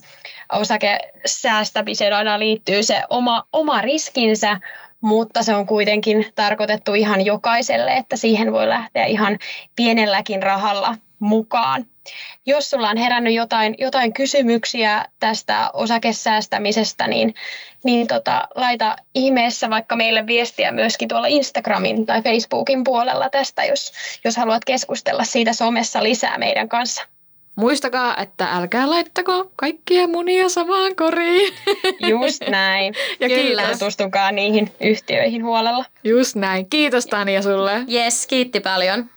osakesäästämiseen 0.52 2.14
aina 2.14 2.40
liittyy 2.40 2.84
se 2.84 3.04
oma, 3.10 3.44
oma 3.54 3.82
riskinsä, 3.82 4.60
mutta 5.02 5.44
se 5.44 5.56
on 5.56 5.66
kuitenkin 5.66 6.26
tarkoitettu 6.36 6.94
ihan 6.94 7.26
jokaiselle, 7.26 7.94
että 7.94 8.16
siihen 8.16 8.52
voi 8.52 8.70
lähteä 8.70 9.06
ihan 9.06 9.38
pienelläkin 9.76 10.44
rahalla 10.44 10.96
mukaan. 11.20 11.86
Jos 12.46 12.70
sulla 12.70 12.90
on 12.90 12.98
herännyt 12.98 13.34
jotain, 13.34 13.76
jotain 13.78 14.14
kysymyksiä 14.14 15.06
tästä 15.20 15.70
osakesäästämisestä, 15.74 17.08
niin, 17.08 17.36
niin 17.84 18.08
tota, 18.08 18.48
laita 18.56 18.96
ihmeessä 19.16 19.70
vaikka 19.70 19.96
meille 19.96 20.28
viestiä 20.28 20.72
myöskin 20.72 21.08
tuolla 21.08 21.28
Instagramin 21.28 22.06
tai 22.06 22.22
Facebookin 22.22 22.84
puolella 22.84 23.30
tästä, 23.30 23.64
jos, 23.64 23.92
jos 24.24 24.38
haluat 24.38 24.66
keskustella 24.66 25.24
siitä 25.24 25.54
somessa 25.54 26.04
lisää 26.04 26.38
meidän 26.38 26.70
kanssa. 26.70 27.04
Muistakaa, 27.56 28.18
että 28.18 28.48
älkää 28.52 28.90
laittako 28.90 29.52
kaikkia 29.56 30.08
munia 30.08 30.50
samaan 30.50 30.96
koriin. 30.96 31.54
Just 32.10 32.42
näin. 32.50 32.94
ja 33.20 33.30
Kyllä. 33.30 33.64
tutustukaa 33.72 34.32
niihin 34.32 34.72
yhtiöihin 34.82 35.44
huolella. 35.44 35.86
Just 36.04 36.36
näin. 36.36 36.70
Kiitos 36.70 37.06
Tania 37.06 37.42
sulle. 37.42 37.82
Yes, 37.92 38.28
kiitti 38.28 38.60
paljon. 38.60 39.10